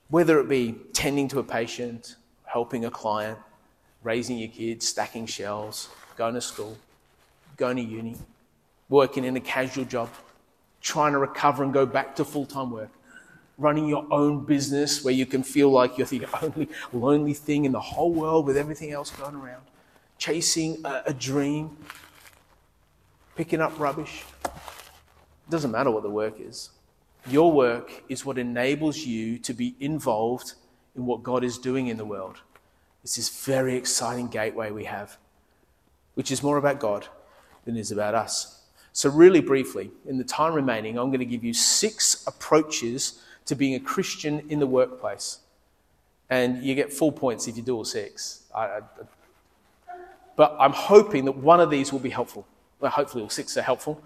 Whether 0.08 0.40
it 0.40 0.48
be 0.48 0.76
tending 0.94 1.28
to 1.28 1.40
a 1.40 1.44
patient, 1.44 2.16
helping 2.46 2.86
a 2.86 2.90
client, 2.90 3.38
raising 4.02 4.38
your 4.38 4.48
kids, 4.48 4.88
stacking 4.88 5.26
shelves, 5.26 5.90
going 6.16 6.36
to 6.36 6.42
school, 6.42 6.78
going 7.58 7.76
to 7.76 7.84
uni, 7.84 8.16
working 8.88 9.26
in 9.26 9.36
a 9.36 9.42
casual 9.42 9.84
job, 9.84 10.10
trying 10.80 11.12
to 11.12 11.20
recover 11.20 11.66
and 11.66 11.74
go 11.74 11.86
back 11.86 12.16
to 12.16 12.24
full 12.24 12.46
time 12.46 12.72
work, 12.72 12.92
running 13.58 13.90
your 13.90 14.08
own 14.10 14.46
business 14.46 15.04
where 15.04 15.14
you 15.14 15.26
can 15.26 15.44
feel 15.44 15.70
like 15.70 15.98
you're 15.98 16.08
the 16.08 16.26
only 16.42 16.70
lonely 16.94 17.34
thing 17.34 17.66
in 17.66 17.74
the 17.74 17.86
whole 17.92 18.14
world 18.14 18.46
with 18.46 18.56
everything 18.56 18.94
else 18.94 19.12
going 19.12 19.36
around 19.36 19.64
chasing 20.18 20.82
a, 20.86 21.04
a 21.08 21.14
dream, 21.14 21.78
picking 23.36 23.62
up 23.62 23.80
rubbish. 23.80 24.24
It 24.44 25.52
doesn't 25.52 25.72
matter 25.72 25.92
what 25.92 26.04
the 26.04 26.10
work 26.10 26.40
is. 26.40 26.72
Your 27.28 27.52
work 27.52 28.04
is 28.10 28.26
what 28.26 28.38
enables 28.38 28.98
you 29.00 29.38
to 29.40 29.54
be 29.54 29.76
involved 29.80 30.54
in 30.96 31.06
what 31.06 31.24
God 31.24 31.44
is 31.44 31.58
doing 31.58 31.88
in 31.88 31.98
the 31.98 32.06
world. 32.06 32.38
It's 33.04 33.16
this 33.16 33.46
very 33.46 33.76
exciting 33.76 34.28
gateway 34.28 34.72
we 34.72 34.86
have, 34.86 35.18
which 36.16 36.32
is 36.32 36.42
more 36.42 36.58
about 36.58 36.80
God 36.80 37.08
than 37.66 37.78
is 37.78 37.92
about 37.92 38.16
us. 38.16 38.62
So, 38.94 39.10
really 39.10 39.42
briefly, 39.42 39.92
in 40.08 40.18
the 40.18 40.24
time 40.24 40.54
remaining, 40.54 40.98
I'm 40.98 41.10
going 41.10 41.20
to 41.20 41.26
give 41.26 41.44
you 41.44 41.54
six 41.54 42.26
approaches 42.26 43.22
to 43.46 43.56
being 43.56 43.76
a 43.76 43.80
Christian 43.80 44.44
in 44.50 44.60
the 44.60 44.68
workplace. 44.68 45.40
And 46.30 46.64
you 46.64 46.76
get 46.76 46.92
full 46.92 47.12
points 47.12 47.48
if 47.48 47.56
you 47.56 47.64
do 47.64 47.76
all 47.76 47.86
six. 47.86 48.44
I, 48.54 48.66
I, 48.66 48.80
but 50.38 50.56
I'm 50.58 50.72
hoping 50.72 51.26
that 51.26 51.36
one 51.36 51.60
of 51.60 51.70
these 51.70 51.92
will 51.92 52.00
be 52.00 52.10
helpful. 52.10 52.48
Well, 52.80 52.92
hopefully, 52.92 53.24
all 53.24 53.30
six 53.30 53.58
are 53.58 53.62
helpful. 53.62 54.02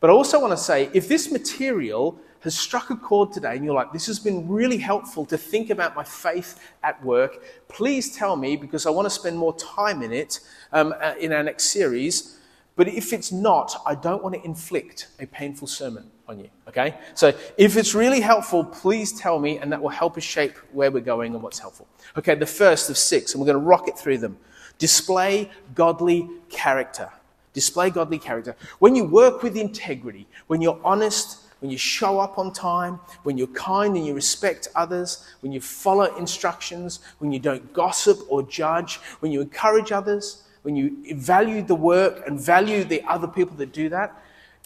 But 0.00 0.08
I 0.08 0.12
also 0.12 0.40
want 0.40 0.52
to 0.52 0.56
say 0.56 0.88
if 0.94 1.08
this 1.08 1.30
material 1.30 2.18
has 2.40 2.56
struck 2.56 2.90
a 2.90 2.96
chord 2.96 3.32
today 3.32 3.56
and 3.56 3.64
you're 3.64 3.74
like, 3.74 3.92
this 3.92 4.06
has 4.06 4.18
been 4.18 4.46
really 4.48 4.76
helpful 4.76 5.24
to 5.26 5.36
think 5.38 5.70
about 5.70 5.96
my 5.96 6.04
faith 6.04 6.60
at 6.82 7.02
work, 7.02 7.42
please 7.68 8.14
tell 8.14 8.36
me 8.36 8.54
because 8.54 8.86
I 8.86 8.90
want 8.90 9.06
to 9.06 9.10
spend 9.10 9.36
more 9.38 9.56
time 9.56 10.02
in 10.02 10.12
it 10.12 10.40
um, 10.72 10.94
uh, 11.00 11.14
in 11.18 11.32
our 11.32 11.42
next 11.42 11.64
series. 11.64 12.38
But 12.76 12.88
if 12.88 13.12
it's 13.12 13.32
not, 13.32 13.74
I 13.86 13.94
don't 13.94 14.22
want 14.22 14.34
to 14.34 14.44
inflict 14.44 15.08
a 15.20 15.26
painful 15.26 15.68
sermon 15.68 16.10
on 16.28 16.38
you, 16.38 16.50
okay? 16.68 16.98
So 17.14 17.32
if 17.56 17.76
it's 17.76 17.94
really 17.94 18.20
helpful, 18.20 18.64
please 18.64 19.12
tell 19.12 19.38
me, 19.38 19.58
and 19.58 19.72
that 19.72 19.80
will 19.80 19.90
help 19.90 20.16
us 20.16 20.24
shape 20.24 20.56
where 20.72 20.90
we're 20.90 21.00
going 21.00 21.34
and 21.34 21.42
what's 21.42 21.58
helpful. 21.58 21.86
Okay, 22.18 22.34
the 22.34 22.46
first 22.46 22.90
of 22.90 22.98
six, 22.98 23.32
and 23.32 23.40
we're 23.40 23.46
going 23.46 23.62
to 23.62 23.66
rocket 23.66 23.98
through 23.98 24.18
them. 24.18 24.36
Display 24.78 25.50
godly 25.74 26.28
character. 26.50 27.10
Display 27.52 27.90
godly 27.90 28.18
character. 28.18 28.56
When 28.78 28.96
you 28.96 29.04
work 29.04 29.42
with 29.42 29.56
integrity, 29.56 30.26
when 30.48 30.60
you're 30.60 30.80
honest, 30.84 31.38
when 31.60 31.70
you 31.70 31.78
show 31.78 32.18
up 32.18 32.36
on 32.36 32.52
time, 32.52 33.00
when 33.22 33.38
you're 33.38 33.46
kind 33.48 33.96
and 33.96 34.06
you 34.06 34.12
respect 34.12 34.68
others, 34.74 35.26
when 35.40 35.52
you 35.52 35.60
follow 35.60 36.14
instructions, 36.16 37.00
when 37.18 37.32
you 37.32 37.38
don't 37.38 37.72
gossip 37.72 38.18
or 38.28 38.42
judge, 38.42 38.96
when 39.20 39.32
you 39.32 39.40
encourage 39.40 39.92
others, 39.92 40.42
when 40.62 40.76
you 40.76 41.14
value 41.14 41.62
the 41.62 41.74
work 41.74 42.26
and 42.26 42.40
value 42.40 42.84
the 42.84 43.02
other 43.04 43.28
people 43.28 43.56
that 43.56 43.72
do 43.72 43.88
that, 43.88 44.20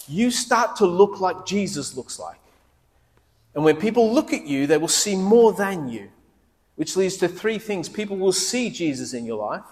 you 0.08 0.30
start 0.30 0.76
to 0.76 0.86
look 0.86 1.20
like 1.20 1.44
Jesus 1.44 1.96
looks 1.96 2.18
like. 2.18 2.38
And 3.54 3.64
when 3.64 3.76
people 3.76 4.12
look 4.12 4.32
at 4.32 4.46
you, 4.46 4.66
they 4.66 4.78
will 4.78 4.88
see 4.88 5.16
more 5.16 5.52
than 5.52 5.88
you, 5.88 6.08
which 6.76 6.96
leads 6.96 7.16
to 7.18 7.28
three 7.28 7.58
things. 7.58 7.88
People 7.88 8.16
will 8.16 8.32
see 8.32 8.70
Jesus 8.70 9.12
in 9.12 9.24
your 9.24 9.38
life, 9.38 9.64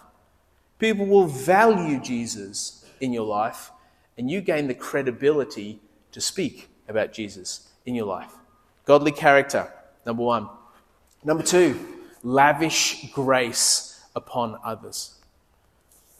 People 0.78 1.06
will 1.06 1.26
value 1.26 2.00
Jesus 2.00 2.84
in 3.00 3.12
your 3.12 3.26
life, 3.26 3.70
and 4.18 4.30
you 4.30 4.40
gain 4.40 4.68
the 4.68 4.74
credibility 4.74 5.80
to 6.12 6.20
speak 6.20 6.68
about 6.88 7.12
Jesus 7.12 7.68
in 7.84 7.94
your 7.94 8.06
life. 8.06 8.32
Godly 8.84 9.12
character, 9.12 9.72
number 10.04 10.22
one. 10.22 10.48
Number 11.24 11.42
two, 11.42 11.78
lavish 12.22 13.10
grace 13.12 14.04
upon 14.14 14.58
others. 14.64 15.16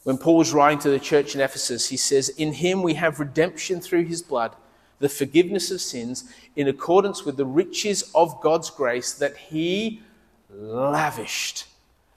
When 0.04 0.18
Paul 0.18 0.36
was 0.36 0.52
writing 0.52 0.78
to 0.80 0.90
the 0.90 1.00
church 1.00 1.34
in 1.34 1.40
Ephesus, 1.40 1.88
he 1.88 1.96
says, 1.96 2.28
In 2.28 2.52
him 2.52 2.82
we 2.82 2.94
have 2.94 3.18
redemption 3.20 3.80
through 3.80 4.04
his 4.04 4.22
blood, 4.22 4.54
the 5.00 5.08
forgiveness 5.08 5.70
of 5.70 5.80
sins, 5.80 6.32
in 6.54 6.68
accordance 6.68 7.24
with 7.24 7.36
the 7.36 7.44
riches 7.44 8.10
of 8.14 8.40
God's 8.40 8.70
grace 8.70 9.12
that 9.14 9.36
he 9.36 10.02
lavished 10.48 11.66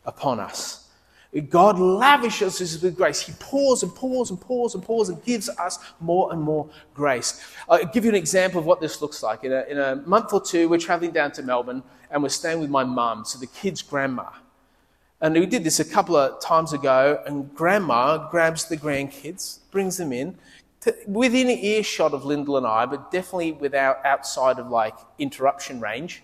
upon 0.06 0.39
us. 0.39 0.88
God 1.50 1.78
lavishes 1.78 2.60
us 2.60 2.82
with 2.82 2.96
grace. 2.96 3.22
He 3.22 3.34
pours 3.39 3.84
and 3.84 3.94
pours 3.94 4.32
and 4.32 4.42
pours 4.42 4.74
and 4.74 4.84
pours 4.84 5.10
and 5.10 5.24
gives 5.24 5.48
us 5.48 5.78
more 6.00 6.34
and 6.34 6.42
more 6.42 6.68
grace. 6.96 7.39
I'll 7.70 7.86
give 7.86 8.04
you 8.04 8.10
an 8.10 8.15
example 8.15 8.60
of 8.60 8.65
what 8.65 8.82
this 8.82 9.00
looks 9.00 9.22
like. 9.22 9.44
In 9.44 9.54
a, 9.54 9.62
in 9.70 9.78
a 9.78 9.98
month 10.08 10.34
or 10.34 10.42
two, 10.42 10.68
we're 10.68 10.80
traveling 10.80 11.12
down 11.12 11.32
to 11.34 11.44
Melbourne 11.44 11.84
and 12.10 12.24
we're 12.24 12.30
staying 12.30 12.60
with 12.60 12.72
my 12.72 12.84
mum, 12.84 13.26
so 13.26 13.38
the 13.38 13.46
kids' 13.46 13.84
grandma. 13.84 14.30
And 15.22 15.36
we 15.36 15.46
did 15.46 15.63
this 15.63 15.80
a 15.80 15.86
couple 15.86 16.15
of 16.15 16.42
times 16.42 16.74
ago, 16.74 17.22
and 17.28 17.54
grandma 17.54 18.30
grabs 18.30 18.65
the 18.65 18.78
grandkids, 18.78 19.60
brings 19.70 19.98
them 19.98 20.12
in, 20.12 20.36
to, 20.82 20.96
within 21.06 21.50
earshot 21.50 22.13
of 22.13 22.26
Lyndall 22.26 22.58
and 22.58 22.65
I, 22.65 22.86
but 22.86 23.12
definitely 23.12 23.52
without 23.52 24.04
outside 24.06 24.58
of 24.58 24.70
like 24.70 24.96
interruption 25.20 25.82
range. 25.82 26.24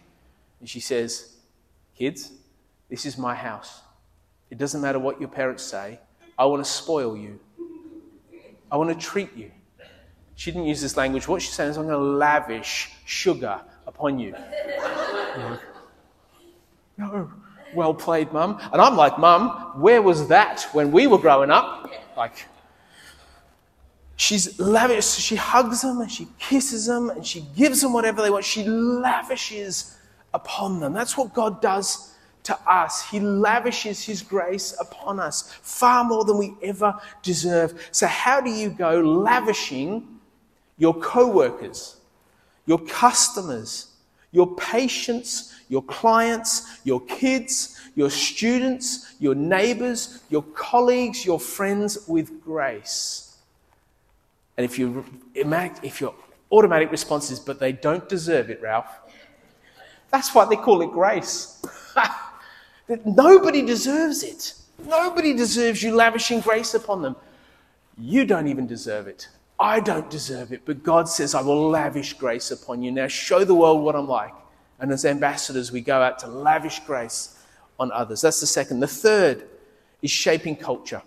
And 0.60 0.70
she 0.70 0.80
says, 0.80 1.34
Kids, 1.98 2.32
this 2.90 3.06
is 3.06 3.18
my 3.18 3.36
house. 3.36 3.82
It 4.50 4.58
doesn't 4.58 4.82
matter 4.82 5.00
what 5.00 5.20
your 5.20 5.30
parents 5.30 5.64
say. 5.64 6.00
I 6.38 6.46
want 6.46 6.64
to 6.64 6.70
spoil 6.70 7.18
you. 7.18 7.40
I 8.72 8.78
want 8.78 8.90
to 8.90 8.96
treat 8.96 9.36
you. 9.36 9.52
She 10.36 10.52
didn't 10.52 10.68
use 10.68 10.82
this 10.82 10.98
language. 10.98 11.28
What 11.28 11.42
she's 11.42 11.54
saying 11.54 11.72
is, 11.72 11.78
I'm 11.78 11.88
going 11.88 11.98
to 11.98 12.06
lavish 12.18 12.92
sugar 13.06 13.62
upon 13.88 14.20
you. 14.20 14.36
no. 16.98 17.32
Well 17.74 17.94
played, 17.94 18.32
mum. 18.32 18.60
And 18.72 18.82
I'm 18.82 18.96
like, 18.96 19.18
mum, 19.18 19.74
where 19.76 20.02
was 20.02 20.28
that 20.28 20.68
when 20.74 20.92
we 20.92 21.08
were 21.08 21.18
growing 21.18 21.52
up? 21.52 21.90
Like, 22.16 22.46
she's 24.16 24.60
lavish. 24.60 25.06
She 25.06 25.36
hugs 25.36 25.82
them 25.82 26.02
and 26.02 26.12
she 26.12 26.28
kisses 26.38 26.86
them 26.86 27.10
and 27.10 27.26
she 27.26 27.42
gives 27.56 27.82
them 27.82 27.94
whatever 27.94 28.22
they 28.22 28.30
want. 28.30 28.46
She 28.46 28.64
lavishes 28.66 29.98
upon 30.34 30.80
them. 30.80 30.94
That's 30.94 31.18
what 31.18 31.34
God 31.34 31.62
does 31.62 32.15
to 32.46 32.58
us. 32.70 33.08
He 33.10 33.20
lavishes 33.20 34.04
His 34.04 34.22
grace 34.22 34.76
upon 34.80 35.20
us 35.20 35.52
far 35.62 36.04
more 36.04 36.24
than 36.24 36.38
we 36.38 36.54
ever 36.64 37.00
deserve. 37.22 37.90
So, 37.92 38.08
how 38.08 38.42
do 38.42 38.50
you 38.50 38.70
go 38.70 39.00
lavishing 39.02 40.08
your 40.78 40.94
co 40.94 41.28
workers, 41.28 41.98
your 42.66 42.80
customers, 42.80 43.88
your 44.32 44.56
patients, 44.56 45.54
your 45.70 45.84
clients, 45.84 46.80
your 46.84 47.02
kids, 47.02 47.80
your 47.96 48.10
students, 48.10 49.16
your 49.20 49.36
neighbors, 49.36 50.22
your 50.30 50.44
colleagues, 50.44 51.26
your 51.26 51.40
friends 51.40 52.08
with 52.08 52.44
grace? 52.44 53.38
And 54.58 54.64
if, 54.64 54.80
you, 54.80 55.04
if 55.34 56.00
your 56.00 56.16
automatic 56.52 56.92
response 56.92 57.30
is, 57.30 57.40
but 57.40 57.60
they 57.60 57.74
don't 57.74 58.08
deserve 58.08 58.50
it, 58.50 58.62
Ralph, 58.62 58.88
that's 60.12 60.34
why 60.34 60.46
they 60.46 60.56
call 60.56 60.82
it 60.82 60.92
grace. 60.92 61.62
That 62.88 63.06
nobody 63.06 63.62
deserves 63.62 64.24
it. 64.24 64.54
Nobody 64.86 65.34
deserves 65.34 65.82
you 65.82 65.96
lavishing 65.96 66.42
grace 66.42 66.74
upon 66.74 67.02
them. 67.02 67.16
You 67.98 68.26
don't 68.26 68.48
even 68.48 68.68
deserve 68.68 69.08
it. 69.08 69.30
I 69.60 69.80
don't 69.80 70.10
deserve 70.10 70.52
it, 70.52 70.64
but 70.66 70.84
God 70.84 71.08
says, 71.08 71.34
I 71.34 71.42
will 71.42 71.70
lavish 71.70 72.14
grace 72.14 72.52
upon 72.52 72.84
you. 72.84 72.92
Now 72.92 73.08
show 73.08 73.46
the 73.46 73.56
world 73.56 73.82
what 73.82 73.96
I'm 73.96 74.08
like. 74.08 74.34
And 74.80 74.92
as 74.92 75.06
ambassadors, 75.06 75.72
we 75.72 75.80
go 75.80 76.02
out 76.02 76.20
to 76.20 76.28
lavish 76.28 76.80
grace 76.80 77.42
on 77.80 77.92
others. 77.92 78.22
That's 78.22 78.42
the 78.42 78.48
second. 78.48 78.82
The 78.82 78.88
third 78.88 79.46
is 80.02 80.12
shaping 80.12 80.58
culture. 80.58 81.02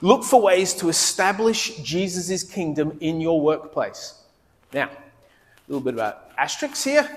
Look 0.00 0.24
for 0.24 0.40
ways 0.40 0.72
to 0.74 0.88
establish 0.88 1.76
Jesus' 1.78 2.42
kingdom 2.42 2.96
in 3.00 3.20
your 3.20 3.40
workplace. 3.40 4.14
Now, 4.72 4.86
a 4.86 4.90
little 5.68 5.82
bit 5.82 5.94
about 5.94 6.30
asterisks 6.38 6.84
here. 6.84 7.08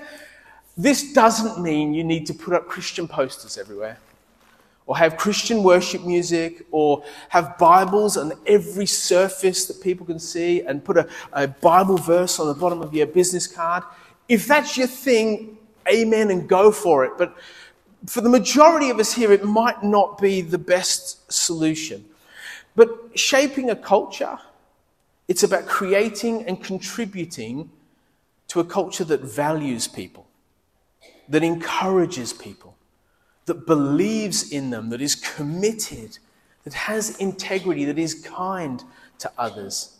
This 0.78 1.12
doesn't 1.12 1.60
mean 1.60 1.92
you 1.92 2.04
need 2.04 2.24
to 2.26 2.34
put 2.34 2.54
up 2.54 2.68
Christian 2.68 3.08
posters 3.08 3.58
everywhere, 3.58 3.98
or 4.86 4.96
have 4.96 5.16
Christian 5.16 5.64
worship 5.64 6.04
music, 6.04 6.64
or 6.70 7.02
have 7.30 7.58
Bibles 7.58 8.16
on 8.16 8.32
every 8.46 8.86
surface 8.86 9.66
that 9.66 9.82
people 9.82 10.06
can 10.06 10.20
see, 10.20 10.62
and 10.62 10.84
put 10.84 10.96
a, 10.96 11.08
a 11.32 11.48
Bible 11.48 11.96
verse 11.96 12.38
on 12.38 12.46
the 12.46 12.54
bottom 12.54 12.80
of 12.80 12.94
your 12.94 13.08
business 13.08 13.48
card. 13.48 13.82
If 14.28 14.46
that's 14.46 14.76
your 14.76 14.86
thing, 14.86 15.58
amen 15.92 16.30
and 16.30 16.48
go 16.48 16.70
for 16.70 17.04
it. 17.04 17.10
But 17.18 17.36
for 18.06 18.20
the 18.20 18.28
majority 18.28 18.88
of 18.90 19.00
us 19.00 19.12
here, 19.12 19.32
it 19.32 19.44
might 19.44 19.82
not 19.82 20.20
be 20.20 20.42
the 20.42 20.58
best 20.58 21.32
solution. 21.32 22.04
But 22.76 23.18
shaping 23.18 23.70
a 23.70 23.76
culture, 23.76 24.38
it's 25.26 25.42
about 25.42 25.66
creating 25.66 26.44
and 26.44 26.62
contributing 26.62 27.68
to 28.46 28.60
a 28.60 28.64
culture 28.64 29.02
that 29.02 29.22
values 29.22 29.88
people 29.88 30.27
that 31.28 31.42
encourages 31.42 32.32
people, 32.32 32.76
that 33.46 33.66
believes 33.66 34.50
in 34.50 34.70
them, 34.70 34.90
that 34.90 35.02
is 35.02 35.14
committed, 35.14 36.18
that 36.64 36.74
has 36.74 37.16
integrity, 37.18 37.84
that 37.84 37.98
is 37.98 38.14
kind 38.14 38.82
to 39.18 39.30
others. 39.36 39.96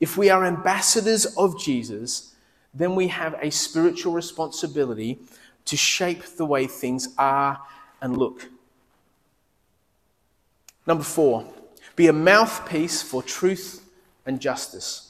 If 0.00 0.16
we 0.16 0.30
are 0.30 0.44
ambassadors 0.44 1.26
of 1.36 1.58
Jesus, 1.60 2.34
then 2.74 2.94
we 2.94 3.08
have 3.08 3.34
a 3.40 3.50
spiritual 3.50 4.12
responsibility 4.12 5.18
to 5.64 5.76
shape 5.76 6.22
the 6.36 6.46
way 6.46 6.66
things 6.66 7.14
are 7.18 7.60
and 8.00 8.16
look. 8.16 8.48
Number 10.86 11.04
four, 11.04 11.46
be 11.96 12.06
a 12.06 12.12
mouthpiece 12.12 13.02
for 13.02 13.22
truth 13.22 13.84
and 14.24 14.40
justice. 14.40 15.07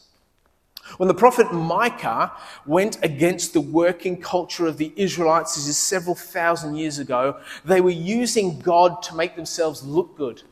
When 0.97 1.09
the 1.09 1.15
prophet 1.15 1.53
Micah 1.53 2.33
went 2.67 2.99
against 3.05 3.53
the 3.53 3.61
working 3.61 4.21
culture 4.21 4.67
of 4.67 4.79
the 4.79 4.93
Israelites, 4.97 5.55
this 5.55 5.69
is 5.69 5.77
several 5.77 6.15
thousand 6.15 6.77
years 6.77 6.99
ago, 6.99 7.39
they 7.65 7.81
were 7.81 7.91
using 7.91 8.59
God 8.61 9.03
to 9.05 9.15
make 9.15 9.37
themselves 9.37 9.85
look 9.85 10.17
good. 10.17 10.43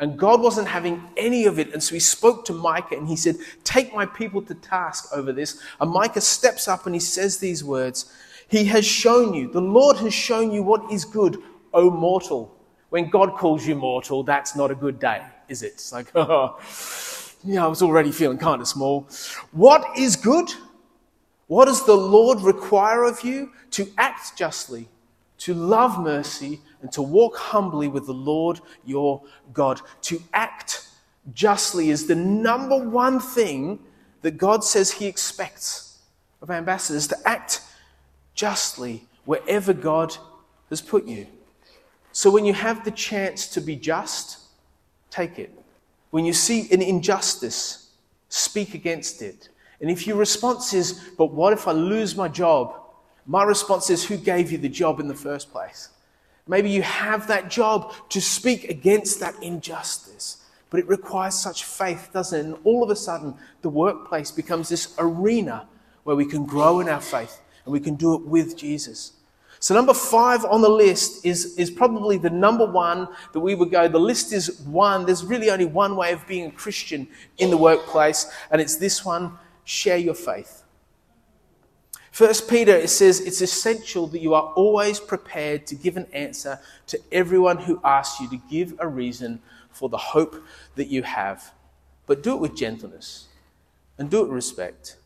And 0.00 0.18
God 0.18 0.40
wasn't 0.40 0.68
having 0.68 1.02
any 1.16 1.46
of 1.46 1.58
it. 1.58 1.72
And 1.72 1.82
so 1.82 1.94
he 1.94 2.00
spoke 2.00 2.44
to 2.46 2.52
Micah 2.52 2.96
and 2.96 3.08
he 3.08 3.16
said, 3.16 3.36
Take 3.64 3.94
my 3.94 4.06
people 4.06 4.42
to 4.42 4.54
task 4.54 5.08
over 5.12 5.32
this. 5.32 5.60
And 5.80 5.90
Micah 5.90 6.20
steps 6.20 6.68
up 6.68 6.86
and 6.86 6.94
he 6.94 7.00
says 7.00 7.38
these 7.38 7.64
words 7.64 8.12
He 8.48 8.64
has 8.66 8.84
shown 8.86 9.34
you, 9.34 9.50
the 9.50 9.60
Lord 9.60 9.96
has 9.98 10.14
shown 10.14 10.52
you 10.52 10.62
what 10.62 10.92
is 10.92 11.04
good, 11.04 11.38
O 11.72 11.90
mortal. 11.90 12.54
When 12.90 13.10
God 13.10 13.34
calls 13.34 13.66
you 13.66 13.74
mortal, 13.74 14.22
that's 14.22 14.56
not 14.56 14.70
a 14.70 14.74
good 14.74 14.98
day, 14.98 15.22
is 15.48 15.62
it? 15.62 15.72
It's 15.74 15.92
like, 15.92 16.10
oh 16.14 16.58
yeah, 17.48 17.64
I 17.64 17.66
was 17.66 17.80
already 17.80 18.12
feeling 18.12 18.36
kind 18.36 18.60
of 18.60 18.68
small. 18.68 19.08
What 19.52 19.98
is 19.98 20.16
good? 20.16 20.50
What 21.46 21.64
does 21.64 21.86
the 21.86 21.96
Lord 21.96 22.42
require 22.42 23.04
of 23.04 23.24
you? 23.24 23.52
To 23.72 23.88
act 23.96 24.36
justly, 24.36 24.86
to 25.38 25.54
love 25.54 25.98
mercy, 25.98 26.60
and 26.82 26.92
to 26.92 27.00
walk 27.00 27.36
humbly 27.36 27.88
with 27.88 28.04
the 28.04 28.12
Lord 28.12 28.60
your 28.84 29.22
God. 29.54 29.80
To 30.02 30.22
act 30.34 30.88
justly 31.32 31.88
is 31.88 32.06
the 32.06 32.14
number 32.14 32.76
one 32.76 33.18
thing 33.18 33.78
that 34.20 34.36
God 34.36 34.62
says 34.62 34.92
He 34.92 35.06
expects 35.06 36.00
of 36.42 36.50
ambassadors 36.50 37.06
to 37.08 37.16
act 37.24 37.62
justly 38.34 39.06
wherever 39.24 39.72
God 39.72 40.14
has 40.68 40.82
put 40.82 41.06
you. 41.06 41.26
So 42.12 42.30
when 42.30 42.44
you 42.44 42.52
have 42.52 42.84
the 42.84 42.90
chance 42.90 43.48
to 43.48 43.60
be 43.62 43.74
just, 43.74 44.38
take 45.10 45.38
it. 45.38 45.57
When 46.10 46.24
you 46.24 46.32
see 46.32 46.70
an 46.72 46.82
injustice, 46.82 47.90
speak 48.28 48.74
against 48.74 49.22
it. 49.22 49.48
And 49.80 49.90
if 49.90 50.06
your 50.06 50.16
response 50.16 50.72
is, 50.74 51.10
but 51.16 51.32
what 51.32 51.52
if 51.52 51.68
I 51.68 51.72
lose 51.72 52.16
my 52.16 52.28
job? 52.28 52.80
My 53.26 53.44
response 53.44 53.90
is, 53.90 54.04
who 54.04 54.16
gave 54.16 54.50
you 54.50 54.58
the 54.58 54.68
job 54.68 55.00
in 55.00 55.08
the 55.08 55.14
first 55.14 55.52
place? 55.52 55.90
Maybe 56.46 56.70
you 56.70 56.82
have 56.82 57.28
that 57.28 57.50
job 57.50 57.92
to 58.08 58.20
speak 58.20 58.64
against 58.70 59.20
that 59.20 59.34
injustice, 59.42 60.44
but 60.70 60.80
it 60.80 60.88
requires 60.88 61.34
such 61.34 61.64
faith, 61.64 62.08
doesn't 62.12 62.38
it? 62.38 62.44
And 62.46 62.56
all 62.64 62.82
of 62.82 62.90
a 62.90 62.96
sudden, 62.96 63.34
the 63.60 63.68
workplace 63.68 64.30
becomes 64.30 64.70
this 64.70 64.94
arena 64.98 65.68
where 66.04 66.16
we 66.16 66.24
can 66.24 66.46
grow 66.46 66.80
in 66.80 66.88
our 66.88 67.02
faith 67.02 67.40
and 67.64 67.72
we 67.72 67.80
can 67.80 67.96
do 67.96 68.14
it 68.14 68.22
with 68.22 68.56
Jesus. 68.56 69.12
So, 69.60 69.74
number 69.74 69.94
five 69.94 70.44
on 70.44 70.60
the 70.60 70.68
list 70.68 71.26
is, 71.26 71.56
is 71.56 71.70
probably 71.70 72.16
the 72.16 72.30
number 72.30 72.64
one 72.64 73.08
that 73.32 73.40
we 73.40 73.54
would 73.54 73.70
go. 73.70 73.88
The 73.88 73.98
list 73.98 74.32
is 74.32 74.60
one. 74.60 75.04
There's 75.04 75.24
really 75.24 75.50
only 75.50 75.64
one 75.64 75.96
way 75.96 76.12
of 76.12 76.26
being 76.28 76.46
a 76.46 76.52
Christian 76.52 77.08
in 77.38 77.50
the 77.50 77.56
workplace, 77.56 78.30
and 78.50 78.60
it's 78.60 78.76
this 78.76 79.04
one 79.04 79.32
share 79.64 79.96
your 79.96 80.14
faith. 80.14 80.62
First 82.12 82.48
Peter, 82.48 82.74
it 82.74 82.90
says 82.90 83.20
it's 83.20 83.40
essential 83.40 84.06
that 84.08 84.20
you 84.20 84.34
are 84.34 84.52
always 84.54 84.98
prepared 84.98 85.66
to 85.68 85.74
give 85.74 85.96
an 85.96 86.06
answer 86.12 86.58
to 86.88 86.98
everyone 87.12 87.58
who 87.58 87.80
asks 87.84 88.20
you 88.20 88.28
to 88.30 88.40
give 88.50 88.74
a 88.80 88.88
reason 88.88 89.40
for 89.70 89.88
the 89.88 89.98
hope 89.98 90.34
that 90.74 90.88
you 90.88 91.02
have. 91.02 91.52
But 92.06 92.22
do 92.22 92.34
it 92.34 92.40
with 92.40 92.56
gentleness 92.56 93.28
and 93.98 94.10
do 94.10 94.20
it 94.20 94.24
with 94.24 94.32
respect. 94.32 94.96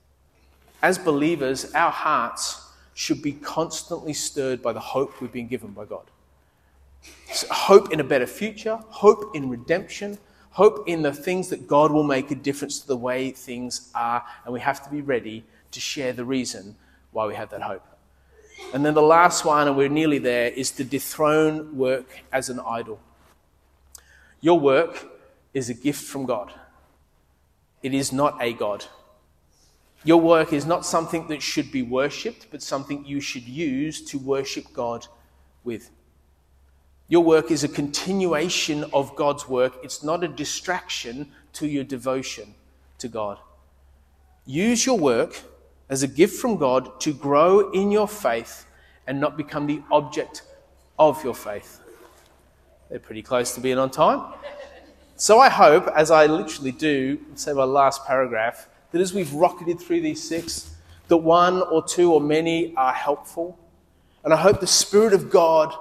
As 0.83 0.97
believers, 0.97 1.73
our 1.75 1.91
hearts 1.91 2.62
should 2.95 3.23
be 3.23 3.33
constantly 3.33 4.13
stirred 4.13 4.63
by 4.63 4.73
the 4.73 4.81
hope 4.81 5.21
we've 5.21 5.33
been 5.33 5.49
given 5.49 5.71
by 5.71 5.85
God. 5.85 6.05
So 7.33 7.47
hope 7.51 7.93
in 7.93 8.01
a 8.01 8.05
better 8.05 8.27
future, 8.27 8.77
hope 8.89 9.35
in 9.35 9.49
redemption, 9.49 10.19
hope 10.51 10.87
in 10.87 11.03
the 11.03 11.13
things 11.13 11.49
that 11.49 11.67
God 11.67 11.91
will 11.91 12.03
make 12.03 12.31
a 12.31 12.35
difference 12.35 12.81
to 12.81 12.87
the 12.87 12.97
way 12.97 13.31
things 13.31 13.91
are, 13.95 14.25
and 14.45 14.53
we 14.53 14.61
have 14.61 14.85
to 14.85 14.91
be 14.91 15.01
ready 15.01 15.45
to 15.71 15.81
share 15.81 16.13
the 16.13 16.25
reason 16.25 16.77
why 17.11 17.27
we 17.27 17.35
have 17.35 17.51
that 17.51 17.63
hope. 17.63 17.85
And 18.75 18.85
then 18.85 18.95
the 18.95 19.03
last 19.03 19.45
one, 19.45 19.67
and 19.67 19.77
we're 19.77 19.89
nearly 19.89 20.19
there, 20.19 20.49
is 20.49 20.71
to 20.73 20.85
dethrone 20.85 21.77
work 21.77 22.21
as 22.33 22.49
an 22.49 22.61
idol. 22.61 23.01
Your 24.41 24.61
work 24.61 25.09
is 25.55 25.71
a 25.71 25.75
gift 25.75 26.05
from 26.05 26.27
God, 26.27 26.53
it 27.83 27.95
is 27.95 28.13
not 28.13 28.37
a 28.41 28.53
God. 28.53 28.85
Your 30.05 30.21
work 30.21 30.53
is 30.53 30.67
not 30.67 30.85
something 30.85 31.29
that 31.29 31.43
should 31.43 31.71
be 31.71 31.83
worshipped, 31.83 32.49
but 32.51 32.63
something 32.63 33.05
you 33.05 33.21
should 33.21 33.45
use 33.45 34.03
to 34.07 34.19
worship 34.19 34.73
God 34.73 35.07
with. 35.63 35.91
Your 37.09 37.23
work 37.23 37.51
is 37.51 37.63
a 37.63 37.69
continuation 37.69 38.85
of 38.93 39.15
God's 39.17 39.49
work, 39.49 39.75
it's 39.83 40.03
not 40.03 40.25
a 40.25 40.29
distraction 40.29 41.31
to 41.55 41.67
your 41.67 41.85
devotion 41.85 42.55
to 42.99 43.09
God. 43.09 43.39
Use 44.47 44.87
your 44.87 44.99
work 44.99 45.41
as 45.89 46.03
a 46.03 46.09
gift 46.09 46.41
from 46.41 46.57
God 46.57 47.01
to 47.01 47.13
grow 47.13 47.71
in 47.71 47.93
your 47.93 48.09
faith 48.09 48.67
and 49.07 49.21
not 49.21 49.37
become 49.37 49.67
the 49.67 49.83
object 49.91 50.43
of 50.99 51.23
your 51.23 51.35
faith. 51.35 51.81
They're 52.89 52.99
pretty 52.99 53.23
close 53.23 53.55
to 53.55 53.61
being 53.61 53.79
on 53.79 53.91
time. 53.91 54.35
So 55.17 55.39
I 55.39 55.49
hope, 55.49 55.87
as 55.89 56.11
I 56.11 56.27
literally 56.27 56.73
do, 56.73 57.21
say 57.35 57.53
my 57.53 57.65
last 57.65 58.05
paragraph, 58.07 58.69
that 58.93 59.01
as 59.01 59.13
we've 59.13 59.33
rocketed 59.33 59.81
through 59.81 60.03
these 60.03 60.23
six, 60.23 60.75
that 61.09 61.17
one 61.17 61.63
or 61.63 61.85
two 61.85 62.13
or 62.13 62.21
many 62.21 62.75
are 62.77 62.93
helpful. 62.93 63.59
And 64.25 64.33
I 64.33 64.37
hope 64.37 64.61
the 64.61 64.67
Spirit 64.67 65.13
of 65.13 65.31
God 65.31 65.75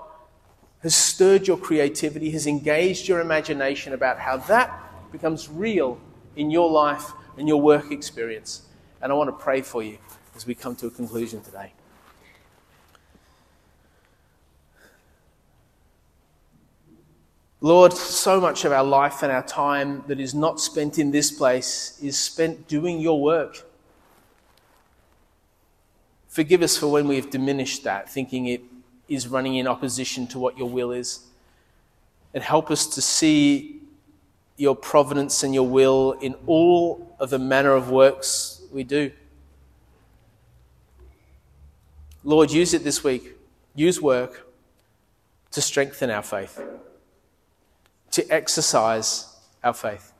has 0.82 0.96
stirred 0.96 1.48
your 1.48 1.58
creativity, 1.58 2.32
has 2.32 2.48
engaged 2.48 3.08
your 3.08 3.22
imagination 3.22 3.94
about 3.94 4.18
how 4.18 4.38
that 4.38 5.12
becomes 5.12 5.48
real 5.48 6.00
in 6.36 6.50
your 6.50 6.70
life 6.70 7.12
and 7.38 7.48
your 7.48 7.62
work 7.62 7.92
experience. 7.92 8.64
And 9.02 9.12
I 9.12 9.16
want 9.16 9.30
to 9.30 9.44
pray 9.44 9.62
for 9.62 9.84
you 9.84 9.98
as 10.36 10.48
we 10.48 10.56
come 10.56 10.76
to 10.78 10.88
a 10.88 10.92
conclusion 10.92 11.42
today. 11.42 11.74
Lord, 17.64 17.94
so 17.94 18.42
much 18.42 18.66
of 18.66 18.72
our 18.72 18.84
life 18.84 19.22
and 19.22 19.32
our 19.32 19.46
time 19.46 20.04
that 20.08 20.20
is 20.20 20.34
not 20.34 20.60
spent 20.60 20.98
in 20.98 21.12
this 21.12 21.30
place 21.30 22.00
is 22.02 22.18
spent 22.18 22.68
doing 22.68 23.00
your 23.00 23.22
work. 23.22 23.64
Forgive 26.28 26.64
us 26.64 26.76
for 26.76 26.88
when 26.88 27.08
we 27.08 27.18
have 27.18 27.30
diminished 27.30 27.84
that, 27.84 28.10
thinking 28.10 28.48
it 28.48 28.64
is 29.08 29.28
running 29.28 29.56
in 29.56 29.68
opposition 29.68 30.26
to 30.28 30.40
what 30.40 30.58
your 30.58 30.70
will 30.70 30.92
is. 30.92 31.28
And 32.34 32.44
help 32.44 32.72
us 32.72 32.88
to 32.88 33.02
see 33.02 33.82
your 34.58 34.76
providence 34.76 35.44
and 35.44 35.54
your 35.54 35.68
will 35.68 36.14
in 36.14 36.34
all 36.48 37.16
of 37.20 37.30
the 37.30 37.40
manner 37.40 37.74
of 37.74 37.92
works 37.92 38.62
we 38.72 38.84
do. 38.84 39.12
Lord, 42.24 42.52
use 42.52 42.74
it 42.74 42.84
this 42.84 43.04
week. 43.04 43.38
Use 43.76 44.02
work 44.02 44.48
to 45.52 45.62
strengthen 45.62 46.10
our 46.10 46.24
faith, 46.24 46.62
to 48.12 48.28
exercise 48.30 49.36
our 49.64 49.74
faith. 49.74 50.14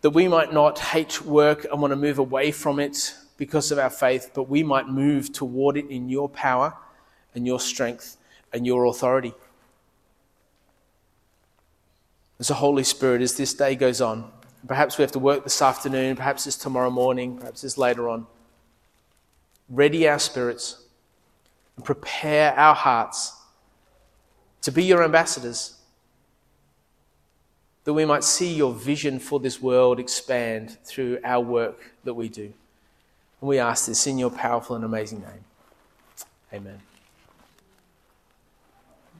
That 0.00 0.10
we 0.10 0.28
might 0.28 0.52
not 0.52 0.78
hate 0.78 1.22
work 1.22 1.66
and 1.70 1.80
want 1.80 1.92
to 1.92 1.96
move 1.96 2.18
away 2.18 2.50
from 2.50 2.80
it 2.80 3.14
because 3.36 3.70
of 3.70 3.78
our 3.78 3.90
faith, 3.90 4.30
but 4.34 4.48
we 4.48 4.62
might 4.62 4.88
move 4.88 5.32
toward 5.32 5.76
it 5.76 5.88
in 5.90 6.08
your 6.08 6.28
power 6.28 6.74
and 7.34 7.46
your 7.46 7.60
strength 7.60 8.16
and 8.52 8.66
your 8.66 8.86
authority. 8.86 9.34
As 12.38 12.48
the 12.48 12.54
Holy 12.54 12.84
Spirit, 12.84 13.20
as 13.20 13.36
this 13.36 13.52
day 13.52 13.74
goes 13.74 14.00
on, 14.00 14.30
perhaps 14.66 14.96
we 14.96 15.02
have 15.02 15.12
to 15.12 15.18
work 15.18 15.44
this 15.44 15.60
afternoon, 15.60 16.16
perhaps 16.16 16.46
it's 16.46 16.56
tomorrow 16.56 16.90
morning, 16.90 17.36
perhaps 17.36 17.64
it's 17.64 17.76
later 17.76 18.08
on. 18.08 18.26
Ready 19.68 20.08
our 20.08 20.18
spirits 20.18 20.84
and 21.76 21.84
prepare 21.84 22.54
our 22.58 22.74
hearts 22.74 23.36
to 24.62 24.72
be 24.72 24.84
your 24.84 25.02
ambassadors, 25.02 25.79
that 27.90 27.94
we 27.94 28.04
might 28.04 28.22
see 28.22 28.54
your 28.54 28.72
vision 28.72 29.18
for 29.18 29.40
this 29.40 29.60
world 29.60 29.98
expand 29.98 30.78
through 30.84 31.18
our 31.24 31.40
work 31.40 31.90
that 32.04 32.14
we 32.14 32.28
do. 32.28 32.44
And 33.40 33.48
we 33.48 33.58
ask 33.58 33.86
this 33.86 34.06
in 34.06 34.16
your 34.16 34.30
powerful 34.30 34.76
and 34.76 34.84
amazing 34.84 35.22
name. 35.22 35.44
Amen. 36.52 36.78